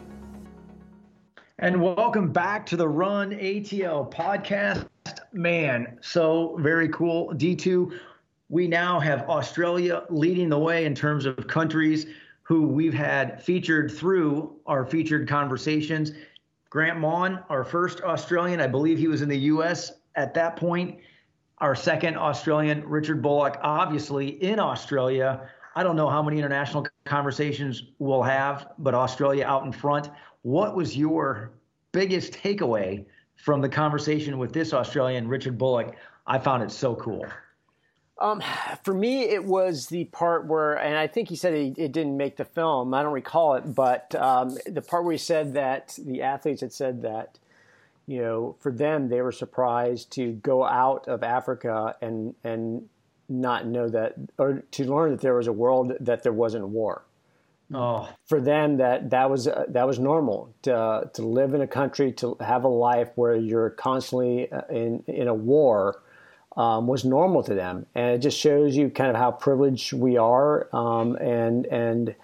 [1.59, 4.87] And welcome back to the Run ATL podcast.
[5.33, 7.31] Man, so very cool.
[7.35, 7.95] D2,
[8.49, 12.07] we now have Australia leading the way in terms of countries
[12.41, 16.13] who we've had featured through our featured conversations.
[16.71, 19.91] Grant Maughan, our first Australian, I believe he was in the U.S.
[20.15, 20.97] at that point.
[21.59, 25.49] Our second Australian, Richard Bullock, obviously in Australia.
[25.75, 30.09] I don't know how many international conversations we'll have, but Australia out in front.
[30.43, 31.51] What was your
[31.91, 33.05] biggest takeaway
[33.35, 35.95] from the conversation with this Australian, Richard Bullock?
[36.27, 37.25] I found it so cool.
[38.19, 38.41] Um,
[38.83, 42.17] for me, it was the part where, and I think he said it, it didn't
[42.17, 42.93] make the film.
[42.93, 46.73] I don't recall it, but um, the part where he said that the athletes had
[46.73, 47.37] said that,
[48.07, 52.87] you know, for them they were surprised to go out of Africa and and
[53.29, 57.03] not know that, or to learn that there was a world that there wasn't war.
[57.73, 58.07] Oh.
[58.25, 62.13] For them, that that was uh, that was normal to to live in a country
[62.13, 66.01] to have a life where you're constantly uh, in in a war
[66.55, 70.15] um, was normal to them, and it just shows you kind of how privileged we
[70.15, 72.15] are, um, and and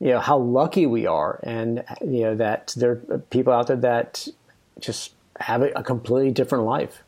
[0.00, 3.76] you know how lucky we are, and you know that there are people out there
[3.76, 4.26] that
[4.80, 7.02] just have a, completely different life.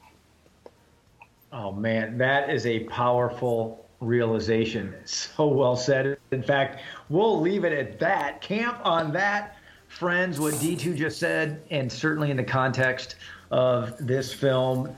[1.52, 4.94] Oh man, that is a powerful realization.
[5.04, 6.16] So well said.
[6.30, 8.40] In fact, we'll leave it at that.
[8.40, 9.56] Camp on that,
[9.88, 10.40] friends.
[10.40, 13.16] What D2 just said, and certainly in the context
[13.50, 14.94] of this film,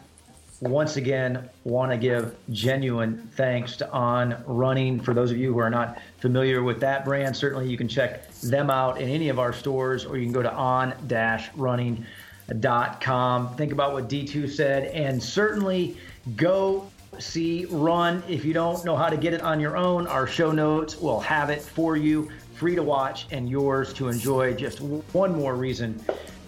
[0.60, 5.00] once again, want to give genuine thanks to On Running.
[5.00, 8.30] For those of you who are not familiar with that brand, certainly you can check
[8.42, 12.06] them out in any of our stores, or you can go to on-running.com.
[12.48, 15.96] Think about what D2 said, and certainly
[16.36, 16.88] go
[17.18, 18.22] see Run.
[18.28, 21.20] If you don't know how to get it on your own, our show notes will
[21.20, 24.54] have it for you, free to watch and yours to enjoy.
[24.54, 26.02] Just one more reason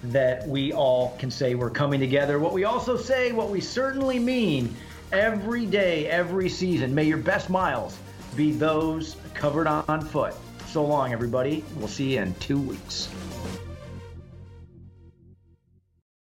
[0.04, 2.38] that we all can say we're coming together.
[2.38, 4.74] What we also say, what we certainly mean
[5.12, 6.94] every day, every season.
[6.94, 7.98] May your best miles
[8.36, 10.34] be those covered on foot.
[10.66, 11.64] So long, everybody.
[11.76, 13.08] We'll see you in two weeks.